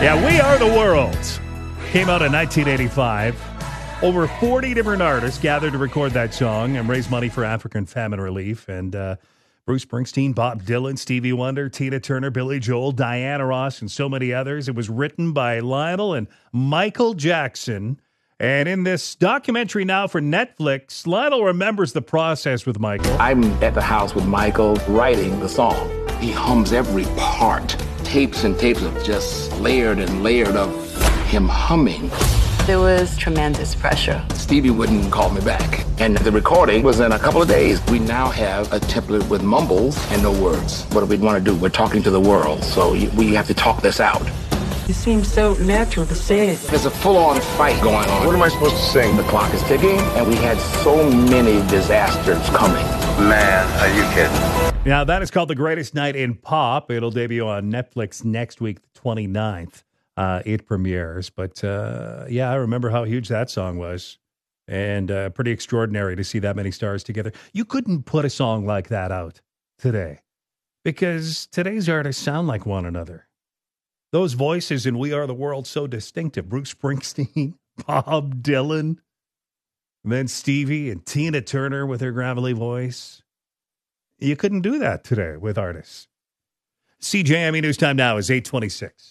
Yeah, 0.00 0.24
We 0.24 0.40
Are 0.40 0.58
the 0.58 0.66
World 0.78 1.16
came 1.90 2.08
out 2.08 2.22
in 2.22 2.30
1985. 2.30 4.02
Over 4.02 4.28
40 4.28 4.74
different 4.74 5.02
artists 5.02 5.40
gathered 5.40 5.72
to 5.72 5.78
record 5.78 6.12
that 6.12 6.34
song 6.34 6.76
and 6.76 6.88
raise 6.88 7.10
money 7.10 7.28
for 7.28 7.44
African 7.44 7.86
famine 7.86 8.20
relief. 8.20 8.68
And 8.68 8.94
uh, 8.94 9.16
Bruce 9.64 9.84
Springsteen, 9.84 10.34
Bob 10.34 10.62
Dylan, 10.62 10.98
Stevie 10.98 11.32
Wonder, 11.32 11.68
Tina 11.68 11.98
Turner, 11.98 12.30
Billy 12.30 12.60
Joel, 12.60 12.92
Diana 12.92 13.44
Ross, 13.46 13.80
and 13.80 13.90
so 13.90 14.08
many 14.08 14.32
others. 14.32 14.68
It 14.68 14.74
was 14.74 14.88
written 14.88 15.32
by 15.32 15.60
Lionel 15.60 16.14
and 16.14 16.28
Michael 16.52 17.14
Jackson. 17.14 18.00
And 18.40 18.68
in 18.68 18.84
this 18.84 19.16
documentary 19.16 19.84
now 19.84 20.06
for 20.06 20.20
Netflix, 20.20 21.08
Lionel 21.08 21.42
remembers 21.42 21.92
the 21.92 22.02
process 22.02 22.66
with 22.66 22.78
Michael. 22.78 23.12
I'm 23.18 23.42
at 23.64 23.74
the 23.74 23.82
house 23.82 24.14
with 24.14 24.26
Michael 24.26 24.76
writing 24.86 25.40
the 25.40 25.48
song. 25.48 25.90
He 26.20 26.30
hums 26.30 26.72
every 26.72 27.04
part, 27.16 27.76
tapes 28.04 28.44
and 28.44 28.56
tapes 28.56 28.82
of 28.82 29.02
just 29.02 29.52
layered 29.58 29.98
and 29.98 30.22
layered 30.22 30.54
of 30.54 30.70
him 31.26 31.48
humming. 31.48 32.12
There 32.64 32.78
was 32.78 33.16
tremendous 33.16 33.74
pressure. 33.74 34.24
Stevie 34.34 34.70
wouldn't 34.70 35.10
call 35.10 35.30
me 35.30 35.40
back. 35.40 35.84
And 35.98 36.16
the 36.18 36.30
recording 36.30 36.84
was 36.84 37.00
in 37.00 37.10
a 37.10 37.18
couple 37.18 37.42
of 37.42 37.48
days. 37.48 37.84
We 37.86 37.98
now 37.98 38.28
have 38.30 38.72
a 38.72 38.78
template 38.78 39.28
with 39.28 39.42
mumbles 39.42 39.98
and 40.12 40.22
no 40.22 40.30
words. 40.30 40.84
What 40.90 41.00
do 41.00 41.06
we 41.06 41.16
want 41.16 41.44
to 41.44 41.50
do? 41.50 41.56
We're 41.56 41.70
talking 41.70 42.04
to 42.04 42.10
the 42.10 42.20
world, 42.20 42.62
so 42.62 42.92
we 42.92 43.34
have 43.34 43.48
to 43.48 43.54
talk 43.54 43.82
this 43.82 43.98
out. 43.98 44.22
It 44.88 44.94
seems 44.94 45.32
so 45.32 45.54
natural 45.54 46.06
to 46.06 46.14
say 46.14 46.48
it. 46.48 46.58
There's 46.62 46.86
a 46.86 46.90
full-on 46.90 47.40
fight 47.58 47.80
going 47.82 48.08
on. 48.08 48.26
What 48.26 48.34
am 48.34 48.42
I 48.42 48.48
supposed 48.48 48.76
to 48.76 48.82
sing? 48.82 49.16
The 49.16 49.22
clock 49.24 49.52
is 49.52 49.62
ticking, 49.64 49.98
and 50.00 50.26
we 50.26 50.36
had 50.36 50.58
so 50.82 51.10
many 51.10 51.66
disasters 51.68 52.48
coming. 52.48 52.84
Man, 53.28 53.66
are 53.80 53.94
you 53.94 54.02
kidding? 54.14 54.74
Now, 54.84 55.04
that 55.04 55.20
is 55.20 55.30
called 55.30 55.50
The 55.50 55.54
Greatest 55.54 55.94
Night 55.94 56.16
in 56.16 56.34
Pop. 56.34 56.90
It'll 56.90 57.10
debut 57.10 57.46
on 57.46 57.70
Netflix 57.70 58.24
next 58.24 58.60
week, 58.60 58.80
the 58.80 59.00
29th 59.00 59.84
uh, 60.18 60.42
it 60.44 60.66
premieres. 60.66 61.30
But 61.30 61.62
uh, 61.62 62.24
yeah, 62.28 62.50
I 62.50 62.56
remember 62.56 62.90
how 62.90 63.04
huge 63.04 63.28
that 63.28 63.48
song 63.48 63.78
was. 63.78 64.18
And 64.66 65.10
uh, 65.10 65.30
pretty 65.30 65.52
extraordinary 65.52 66.14
to 66.16 66.24
see 66.24 66.40
that 66.40 66.56
many 66.56 66.70
stars 66.70 67.02
together. 67.02 67.32
You 67.54 67.64
couldn't 67.64 68.02
put 68.02 68.26
a 68.26 68.30
song 68.30 68.66
like 68.66 68.88
that 68.88 69.10
out 69.10 69.40
today 69.78 70.18
because 70.84 71.46
today's 71.46 71.88
artists 71.88 72.22
sound 72.22 72.48
like 72.48 72.66
one 72.66 72.84
another. 72.84 73.27
Those 74.10 74.32
voices 74.32 74.86
in 74.86 74.98
We 74.98 75.12
Are 75.12 75.26
the 75.26 75.34
World 75.34 75.66
so 75.66 75.86
distinctive. 75.86 76.48
Bruce 76.48 76.72
Springsteen, 76.72 77.54
Bob 77.86 78.42
Dylan, 78.42 78.98
and 80.04 80.12
then 80.12 80.28
Stevie 80.28 80.90
and 80.90 81.04
Tina 81.04 81.42
Turner 81.42 81.84
with 81.86 82.00
her 82.00 82.12
gravelly 82.12 82.52
voice. 82.54 83.22
You 84.18 84.36
couldn't 84.36 84.62
do 84.62 84.78
that 84.78 85.04
today 85.04 85.36
with 85.36 85.58
artists. 85.58 86.08
CJME 87.00 87.62
News 87.62 87.76
Time 87.76 87.96
now 87.96 88.16
is 88.16 88.30
826. 88.30 89.04